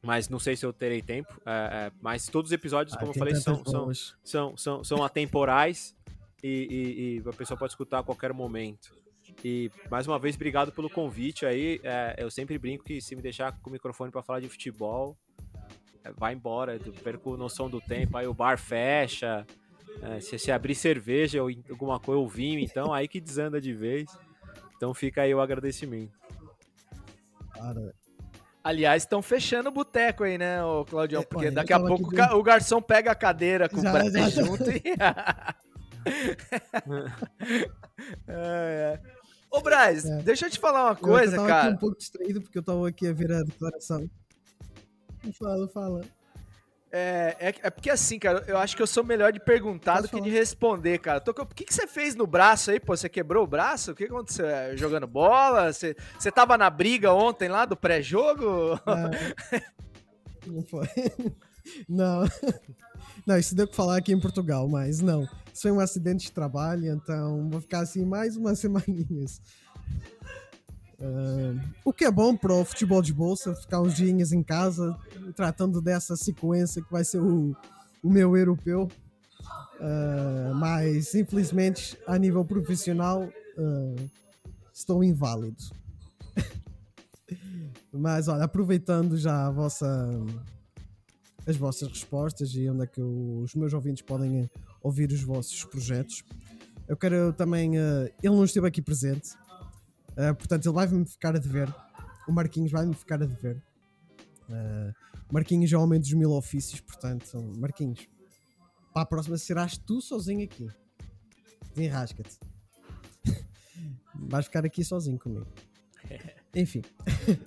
Mas 0.00 0.28
não 0.28 0.38
sei 0.38 0.54
se 0.56 0.64
eu 0.64 0.72
terei 0.72 1.02
tempo. 1.02 1.34
é, 1.44 1.50
é, 1.88 1.92
mas 2.00 2.28
todos 2.28 2.50
os 2.50 2.52
episódios, 2.52 2.94
Ah, 2.94 2.98
como 3.00 3.10
eu 3.10 3.14
tem 3.14 3.18
falei, 3.20 3.34
são, 3.34 3.64
são, 3.64 3.90
são, 4.22 4.56
são, 4.56 4.84
são 4.84 5.02
atemporais 5.04 5.96
e, 6.42 6.48
e- 6.48 7.16
e 7.26 7.28
a 7.28 7.32
pessoa 7.32 7.58
pode 7.58 7.72
escutar 7.72 7.98
a 7.98 8.02
qualquer 8.04 8.32
momento. 8.32 8.94
E 9.44 9.68
mais 9.90 10.06
uma 10.06 10.20
vez, 10.20 10.36
obrigado 10.36 10.70
pelo 10.70 10.88
convite 10.88 11.44
aí. 11.44 11.80
É, 11.82 12.14
eu 12.18 12.30
sempre 12.30 12.56
brinco 12.56 12.84
que 12.84 13.00
se 13.00 13.16
me 13.16 13.22
deixar 13.22 13.50
com 13.60 13.68
o 13.68 13.72
microfone 13.72 14.12
para 14.12 14.22
falar 14.22 14.38
de 14.40 14.48
futebol, 14.48 15.16
é, 16.04 16.12
vai 16.12 16.34
embora, 16.34 16.76
eu 16.84 16.92
perco 16.92 17.36
noção 17.36 17.68
do 17.68 17.80
tempo. 17.80 18.16
Aí 18.16 18.28
o 18.28 18.34
bar 18.34 18.58
fecha. 18.58 19.44
É, 20.00 20.20
se, 20.20 20.38
se 20.38 20.50
abrir 20.52 20.74
cerveja 20.74 21.42
ou 21.42 21.50
alguma 21.70 21.98
coisa, 22.00 22.20
ou 22.20 22.28
vinho, 22.28 22.58
então 22.60 22.92
aí 22.92 23.06
que 23.08 23.20
desanda 23.20 23.60
de 23.60 23.74
vez. 23.74 24.10
Então 24.76 24.94
fica 24.94 25.22
aí 25.22 25.34
o 25.34 25.40
agradecimento. 25.40 26.12
Cara, 27.54 27.94
Aliás, 28.64 29.02
estão 29.02 29.20
fechando 29.20 29.70
o 29.70 29.72
boteco 29.72 30.22
aí, 30.22 30.38
né, 30.38 30.62
ô 30.62 30.84
Claudião? 30.84 31.22
É, 31.22 31.24
Porque 31.24 31.46
olha, 31.46 31.54
daqui 31.54 31.72
eu 31.72 31.78
a 31.78 31.84
pouco 31.84 32.06
o 32.06 32.10
ga- 32.10 32.36
o 32.36 32.42
garçom 32.44 32.80
pega 32.80 33.10
a 33.10 33.14
cadeira 33.14 33.68
com 33.68 33.82
Já, 33.82 33.88
o 33.88 33.92
prato 33.92 34.10
já, 34.12 34.28
já. 34.28 34.44
junto 34.44 34.70
e. 34.70 34.82
É, 38.26 38.28
é. 38.28 39.00
Ô, 39.50 39.60
Braz, 39.60 40.04
É. 40.04 40.22
deixa 40.22 40.46
eu 40.46 40.50
te 40.50 40.58
falar 40.58 40.84
uma 40.84 40.92
eu 40.92 40.96
coisa, 40.96 41.36
tava 41.36 41.48
cara. 41.48 41.62
aqui 41.68 41.74
um 41.74 41.78
pouco 41.78 41.98
distraído 41.98 42.40
porque 42.40 42.58
eu 42.58 42.62
tava 42.62 42.88
aqui 42.88 43.06
a 43.06 43.12
ver 43.12 43.30
a 43.32 43.42
declaração. 43.42 44.08
Fala, 45.38 45.68
fala. 45.68 46.00
É, 46.94 47.36
é, 47.40 47.54
é 47.62 47.70
porque 47.70 47.88
assim, 47.88 48.18
cara, 48.18 48.44
eu 48.46 48.58
acho 48.58 48.76
que 48.76 48.82
eu 48.82 48.86
sou 48.86 49.02
melhor 49.02 49.32
de 49.32 49.40
perguntar 49.40 50.02
do 50.02 50.08
que 50.08 50.10
falar. 50.10 50.24
de 50.24 50.30
responder, 50.30 50.98
cara. 50.98 51.20
Tô 51.22 51.30
O 51.30 51.46
que, 51.46 51.64
que 51.64 51.72
você 51.72 51.86
fez 51.86 52.14
no 52.14 52.26
braço 52.26 52.70
aí, 52.70 52.78
pô? 52.78 52.94
Você 52.94 53.08
quebrou 53.08 53.44
o 53.44 53.46
braço? 53.46 53.92
O 53.92 53.94
que 53.94 54.04
aconteceu? 54.04 54.46
É, 54.46 54.76
Jogando 54.76 55.06
bola? 55.06 55.72
Você, 55.72 55.96
você 56.18 56.30
tava 56.30 56.58
na 56.58 56.68
briga 56.68 57.10
ontem 57.14 57.48
lá 57.48 57.64
do 57.64 57.74
pré-jogo? 57.74 58.78
Ah, 58.86 59.10
não 60.46 60.62
foi. 60.64 60.86
Não. 61.88 62.24
Não, 63.26 63.38
isso 63.38 63.54
deu 63.54 63.66
que 63.66 63.74
falar 63.74 63.96
aqui 63.96 64.12
em 64.12 64.20
Portugal, 64.20 64.68
mas 64.68 65.00
não. 65.00 65.22
Isso 65.52 65.62
foi 65.62 65.72
um 65.72 65.80
acidente 65.80 66.26
de 66.26 66.32
trabalho, 66.32 66.86
então 66.92 67.48
vou 67.48 67.60
ficar 67.60 67.80
assim 67.80 68.04
mais 68.04 68.36
umas 68.36 68.58
semaninhas. 68.60 69.40
Ah, 71.02 71.60
o 71.84 71.92
que 71.92 72.04
é 72.04 72.10
bom 72.10 72.36
para 72.36 72.54
o 72.54 72.64
futebol 72.64 73.02
de 73.02 73.12
bolsa, 73.12 73.54
ficar 73.56 73.80
uns 73.80 73.96
dias 73.96 74.32
em 74.32 74.42
casa, 74.42 74.96
tratando 75.34 75.82
dessa 75.82 76.16
sequência 76.16 76.80
que 76.80 76.92
vai 76.92 77.04
ser 77.04 77.18
o, 77.18 77.56
o 78.02 78.10
meu 78.10 78.36
europeu. 78.36 78.88
Ah, 79.80 80.52
mas, 80.54 81.12
infelizmente, 81.14 81.98
a 82.06 82.16
nível 82.16 82.44
profissional, 82.44 83.28
ah, 83.58 84.04
estou 84.72 85.02
inválido. 85.02 85.62
Mas 87.92 88.28
olha, 88.28 88.44
aproveitando 88.44 89.18
já 89.18 89.50
vossa, 89.50 90.08
as 91.46 91.56
vossas 91.56 91.88
respostas 91.88 92.54
e 92.54 92.70
onde 92.70 92.84
é 92.84 92.86
que 92.86 93.02
os 93.02 93.54
meus 93.54 93.74
ouvintes 93.74 94.02
podem 94.02 94.48
ouvir 94.80 95.10
os 95.10 95.22
vossos 95.22 95.64
projetos, 95.64 96.24
eu 96.88 96.96
quero 96.96 97.32
também. 97.32 97.76
ele 97.76 98.34
não 98.34 98.44
esteve 98.44 98.66
aqui 98.66 98.80
presente, 98.80 99.30
eh, 100.16 100.32
portanto, 100.32 100.66
ele 100.66 100.74
vai-me 100.74 101.06
ficar 101.06 101.34
a 101.36 101.38
dever. 101.38 101.72
O 102.28 102.32
Marquinhos 102.32 102.70
vai-me 102.70 102.94
ficar 102.94 103.22
a 103.22 103.26
dever. 103.26 103.62
Eh, 104.50 104.92
Marquinhos 105.32 105.72
é 105.72 105.76
o 105.76 105.82
homem 105.82 105.98
dos 105.98 106.12
mil 106.12 106.32
ofícios, 106.32 106.80
portanto, 106.80 107.40
Marquinhos, 107.58 108.06
para 108.92 109.02
a 109.02 109.06
próxima 109.06 109.38
serás 109.38 109.78
tu 109.78 110.00
sozinho 110.00 110.44
aqui. 110.44 110.68
Desenrasca-te. 111.74 112.38
Vais 114.14 114.44
ficar 114.44 114.64
aqui 114.64 114.84
sozinho 114.84 115.18
comigo. 115.18 115.46
Enfim. 116.54 116.82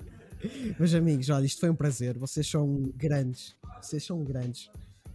Meus 0.79 0.93
amigos, 0.93 1.29
olha, 1.29 1.45
isto 1.45 1.59
foi 1.59 1.69
um 1.69 1.75
prazer. 1.75 2.17
Vocês 2.17 2.49
são 2.49 2.81
grandes. 2.95 3.55
Vocês 3.81 4.03
são 4.03 4.23
grandes. 4.23 4.69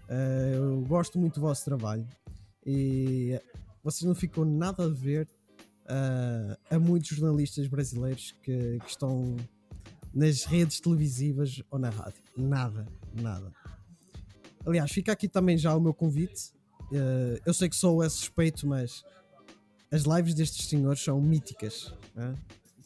Eh, 0.08 0.52
eu 0.54 0.80
gosto 0.82 1.18
muito 1.18 1.34
do 1.34 1.40
vosso 1.40 1.64
trabalho. 1.64 2.06
E 2.64 3.40
vocês 3.82 4.06
não 4.06 4.14
ficam 4.14 4.44
nada 4.44 4.84
a 4.84 4.88
ver 4.88 5.28
eh, 5.90 6.56
a 6.70 6.78
muitos 6.78 7.10
jornalistas 7.10 7.66
brasileiros 7.66 8.34
que, 8.42 8.78
que 8.78 8.88
estão 8.88 9.36
nas 10.14 10.44
redes 10.44 10.80
televisivas 10.80 11.62
ou 11.70 11.78
na 11.78 11.90
rádio. 11.90 12.22
Nada, 12.36 12.86
nada. 13.12 13.52
Aliás, 14.64 14.90
fica 14.90 15.12
aqui 15.12 15.28
também 15.28 15.56
já 15.58 15.74
o 15.74 15.80
meu 15.80 15.92
convite. 15.94 16.52
Eh, 16.92 17.40
eu 17.44 17.52
sei 17.52 17.68
que 17.68 17.76
sou 17.76 18.02
é 18.02 18.08
suspeito, 18.08 18.66
mas 18.66 19.04
as 19.90 20.02
lives 20.02 20.34
destes 20.34 20.66
senhores 20.68 21.02
são 21.02 21.20
míticas. 21.20 21.92
né? 22.14 22.34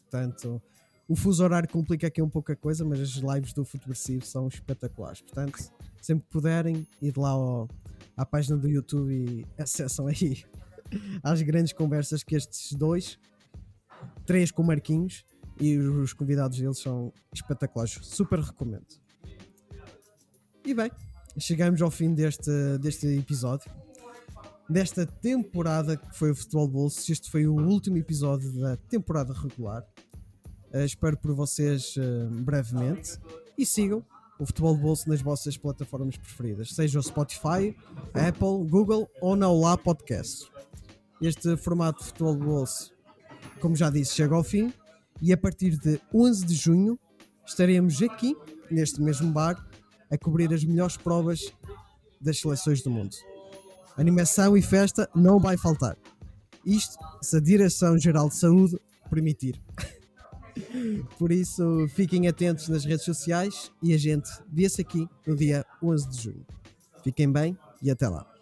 Portanto, 0.00 0.60
o 1.08 1.14
fuso 1.16 1.42
horário 1.44 1.68
complica 1.68 2.06
aqui 2.06 2.22
um 2.22 2.28
pouco 2.28 2.52
a 2.52 2.56
coisa, 2.56 2.84
mas 2.84 3.00
as 3.00 3.10
lives 3.16 3.52
do 3.52 3.64
Futeversivo 3.64 4.24
são 4.24 4.48
espetaculares. 4.48 5.20
Portanto, 5.20 5.58
sempre 6.00 6.24
que 6.24 6.30
puderem, 6.30 6.86
ir 7.02 7.16
lá 7.18 7.30
ao- 7.30 7.68
à 8.16 8.24
página 8.24 8.56
do 8.56 8.68
YouTube 8.68 9.12
e 9.12 9.46
acessam 9.60 10.06
aí 10.06 10.44
às 11.22 11.40
grandes 11.42 11.72
conversas 11.72 12.22
que 12.22 12.34
estes 12.34 12.72
dois, 12.72 13.18
três 14.26 14.50
com 14.50 14.62
Marquinhos, 14.62 15.24
e 15.60 15.78
os 15.78 16.12
convidados 16.12 16.58
deles 16.58 16.78
são 16.80 17.12
espetaculares. 17.32 17.98
Super 18.02 18.40
recomendo. 18.40 18.86
E 20.64 20.74
bem, 20.74 20.90
chegamos 21.38 21.80
ao 21.80 21.90
fim 21.90 22.14
deste, 22.14 22.50
deste 22.80 23.06
episódio. 23.06 23.70
Desta 24.68 25.06
temporada 25.06 25.96
que 25.96 26.16
foi 26.16 26.30
o 26.30 26.34
Futebol 26.34 26.66
Bolso. 26.66 27.12
Este 27.12 27.30
foi 27.30 27.46
o 27.46 27.54
último 27.54 27.98
episódio 27.98 28.50
da 28.60 28.76
temporada 28.76 29.32
regular. 29.32 29.86
Eh, 30.72 30.84
espero 30.84 31.16
por 31.18 31.34
vocês 31.34 31.94
eh, 31.98 32.26
brevemente. 32.30 33.18
E 33.56 33.64
sigam 33.64 34.04
o 34.38 34.46
Futebol 34.46 34.76
Bolso 34.76 35.08
nas 35.08 35.22
vossas 35.22 35.56
plataformas 35.56 36.16
preferidas, 36.16 36.70
seja 36.70 36.98
o 36.98 37.02
Spotify, 37.02 37.76
Apple, 38.12 38.68
Google 38.68 39.08
ou 39.20 39.36
na 39.36 39.48
Olá 39.48 39.76
Podcast. 39.78 40.50
Este 41.20 41.56
formato 41.56 42.00
de 42.00 42.06
Futebol 42.06 42.36
de 42.36 42.44
Bolso, 42.44 42.92
como 43.60 43.76
já 43.76 43.90
disse, 43.90 44.14
chega 44.14 44.34
ao 44.34 44.44
fim. 44.44 44.72
E 45.22 45.32
a 45.32 45.36
partir 45.36 45.78
de 45.78 46.00
11 46.12 46.44
de 46.44 46.54
junho 46.54 46.98
estaremos 47.46 48.02
aqui, 48.02 48.36
neste 48.70 49.00
mesmo 49.00 49.30
bar, 49.32 49.56
a 50.10 50.18
cobrir 50.18 50.52
as 50.52 50.64
melhores 50.64 50.96
provas 50.96 51.52
das 52.20 52.40
seleções 52.40 52.82
do 52.82 52.90
mundo. 52.90 53.14
Animação 53.96 54.56
e 54.56 54.62
festa 54.62 55.08
não 55.14 55.38
vai 55.38 55.56
faltar. 55.56 55.96
Isto 56.64 56.96
se 57.22 57.36
a 57.36 57.40
Direção-Geral 57.40 58.28
de 58.28 58.36
Saúde 58.36 58.78
permitir. 59.10 59.60
Por 61.18 61.30
isso, 61.30 61.86
fiquem 61.88 62.26
atentos 62.26 62.68
nas 62.68 62.84
redes 62.84 63.04
sociais 63.04 63.70
e 63.82 63.92
a 63.92 63.98
gente 63.98 64.28
vê-se 64.50 64.80
aqui 64.80 65.08
no 65.26 65.36
dia 65.36 65.64
11 65.82 66.10
de 66.10 66.22
junho. 66.22 66.46
Fiquem 67.02 67.30
bem 67.30 67.56
e 67.82 67.90
até 67.90 68.08
lá. 68.08 68.33